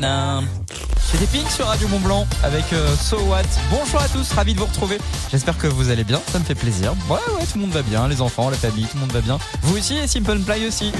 C'est 0.00 1.18
des 1.18 1.26
Pink 1.26 1.50
sur 1.50 1.66
Radio 1.66 1.86
Mont 1.88 1.98
Blanc 1.98 2.26
avec 2.42 2.72
euh, 2.72 2.96
So 2.96 3.18
What. 3.24 3.42
Bonjour 3.70 4.00
à 4.00 4.08
tous, 4.08 4.32
ravi 4.32 4.54
de 4.54 4.60
vous 4.60 4.64
retrouver. 4.66 4.96
J'espère 5.30 5.58
que 5.58 5.66
vous 5.66 5.90
allez 5.90 6.04
bien, 6.04 6.22
ça 6.32 6.38
me 6.38 6.44
fait 6.44 6.54
plaisir. 6.54 6.94
Ouais, 7.10 7.18
ouais, 7.34 7.44
tout 7.44 7.56
le 7.56 7.60
monde 7.62 7.72
va 7.72 7.82
bien, 7.82 8.06
les 8.08 8.22
enfants, 8.22 8.48
la 8.48 8.56
famille, 8.56 8.84
tout 8.84 8.96
le 8.96 9.00
monde 9.00 9.12
va 9.12 9.20
bien. 9.20 9.38
Vous 9.62 9.76
aussi 9.76 9.98
et 9.98 10.06
Simple 10.06 10.38
Play 10.38 10.66
aussi. 10.66 10.92
Là, 10.92 10.98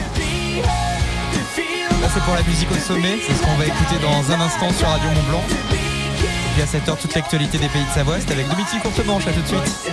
c'est 2.13 2.23
pour 2.25 2.35
la 2.35 2.43
musique 2.43 2.71
au 2.73 2.79
sommet, 2.79 3.19
c'est 3.27 3.35
ce 3.35 3.43
qu'on 3.43 3.57
va 3.57 3.65
écouter 3.67 3.97
dans 4.03 4.31
un 4.33 4.41
instant 4.41 4.71
sur 4.73 4.89
Radio 4.89 5.09
Mont 5.09 5.23
Blanc. 5.31 5.43
Et 5.73 6.55
puis 6.55 6.63
à 6.63 6.67
7h, 6.67 6.99
toute 7.01 7.15
l'actualité 7.15 7.57
des 7.57 7.69
pays 7.69 7.85
de 7.85 7.91
Savoie, 7.95 8.21
c'est 8.21 8.33
avec 8.33 8.47
Dimitri 8.49 8.81
Courtemanche. 8.81 9.27
À 9.27 9.33
tout 9.33 9.41
de 9.41 9.47
suite. 9.47 9.91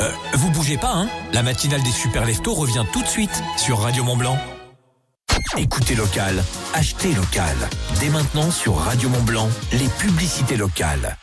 Euh, 0.00 0.10
vous 0.34 0.50
bougez 0.50 0.76
pas, 0.76 0.92
hein? 0.92 1.08
La 1.32 1.42
matinale 1.42 1.82
des 1.82 1.92
super 1.92 2.26
leftos 2.26 2.52
revient 2.52 2.84
tout 2.92 3.02
de 3.02 3.08
suite 3.08 3.42
sur 3.56 3.80
Radio 3.80 4.04
Mont 4.04 4.16
Blanc. 4.16 4.36
Écoutez 5.58 5.96
local, 5.96 6.42
achetez 6.74 7.12
local. 7.12 7.56
Dès 7.98 8.08
maintenant 8.08 8.50
sur 8.50 8.76
Radio 8.76 9.08
Mont 9.08 9.22
Blanc, 9.22 9.48
les 9.72 9.88
publicités 9.98 10.56
locales. 10.56 11.16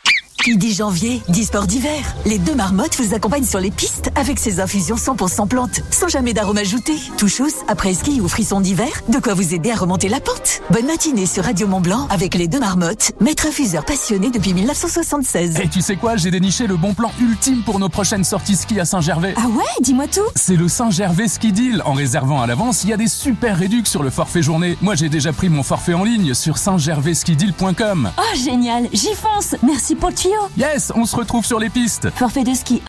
Qui 0.48 0.56
dit 0.56 0.72
janvier, 0.72 1.20
dit 1.28 1.44
sport 1.44 1.66
d'hiver. 1.66 2.14
Les 2.24 2.38
deux 2.38 2.54
marmottes 2.54 2.96
vous 2.98 3.12
accompagnent 3.12 3.44
sur 3.44 3.60
les 3.60 3.70
pistes 3.70 4.10
avec 4.14 4.38
ces 4.38 4.60
infusions 4.60 4.96
100% 4.96 5.46
plantes, 5.46 5.82
sans 5.90 6.08
jamais 6.08 6.32
d'arôme 6.32 6.56
ajouté. 6.56 6.94
Touchous, 7.18 7.52
après 7.68 7.92
ski 7.92 8.22
ou 8.22 8.28
frisson 8.28 8.62
d'hiver, 8.62 8.88
de 9.10 9.18
quoi 9.18 9.34
vous 9.34 9.52
aider 9.52 9.70
à 9.70 9.76
remonter 9.76 10.08
la 10.08 10.20
pente. 10.20 10.62
Bonne 10.70 10.86
matinée 10.86 11.26
sur 11.26 11.44
Radio 11.44 11.66
Mont 11.66 11.82
Blanc 11.82 12.06
avec 12.08 12.34
les 12.34 12.48
deux 12.48 12.60
marmottes, 12.60 13.12
maître 13.20 13.46
infuseur 13.46 13.84
passionné 13.84 14.30
depuis 14.30 14.54
1976. 14.54 15.60
Et 15.60 15.68
tu 15.68 15.82
sais 15.82 15.96
quoi, 15.96 16.16
j'ai 16.16 16.30
déniché 16.30 16.66
le 16.66 16.78
bon 16.78 16.94
plan 16.94 17.12
ultime 17.20 17.60
pour 17.62 17.78
nos 17.78 17.90
prochaines 17.90 18.24
sorties 18.24 18.56
ski 18.56 18.80
à 18.80 18.86
Saint-Gervais. 18.86 19.34
Ah 19.36 19.48
ouais, 19.48 19.64
dis-moi 19.82 20.06
tout. 20.06 20.22
C'est 20.34 20.56
le 20.56 20.68
Saint-Gervais 20.68 21.28
Ski 21.28 21.52
Deal. 21.52 21.82
En 21.84 21.92
réservant 21.92 22.40
à 22.40 22.46
l'avance, 22.46 22.84
il 22.84 22.88
y 22.88 22.94
a 22.94 22.96
des 22.96 23.08
super 23.08 23.58
réductions 23.58 23.90
sur 23.90 24.02
le 24.02 24.08
forfait 24.08 24.40
journée. 24.42 24.78
Moi, 24.80 24.94
j'ai 24.94 25.10
déjà 25.10 25.34
pris 25.34 25.50
mon 25.50 25.62
forfait 25.62 25.92
en 25.92 26.04
ligne 26.04 26.32
sur 26.32 26.56
saintgervaiskideal.com. 26.56 28.12
Oh 28.16 28.36
génial, 28.42 28.88
j'y 28.94 29.12
fonce. 29.12 29.54
Merci 29.62 29.94
pour 29.94 30.08
le 30.08 30.14
tuyau. 30.14 30.37
Yes, 30.56 30.92
on 30.94 31.04
se 31.04 31.16
retrouve 31.16 31.44
sur 31.44 31.58
les 31.58 31.70
pistes. 31.70 32.10
Forfait 32.16 32.44
de 32.44 32.54
ski 32.54 32.76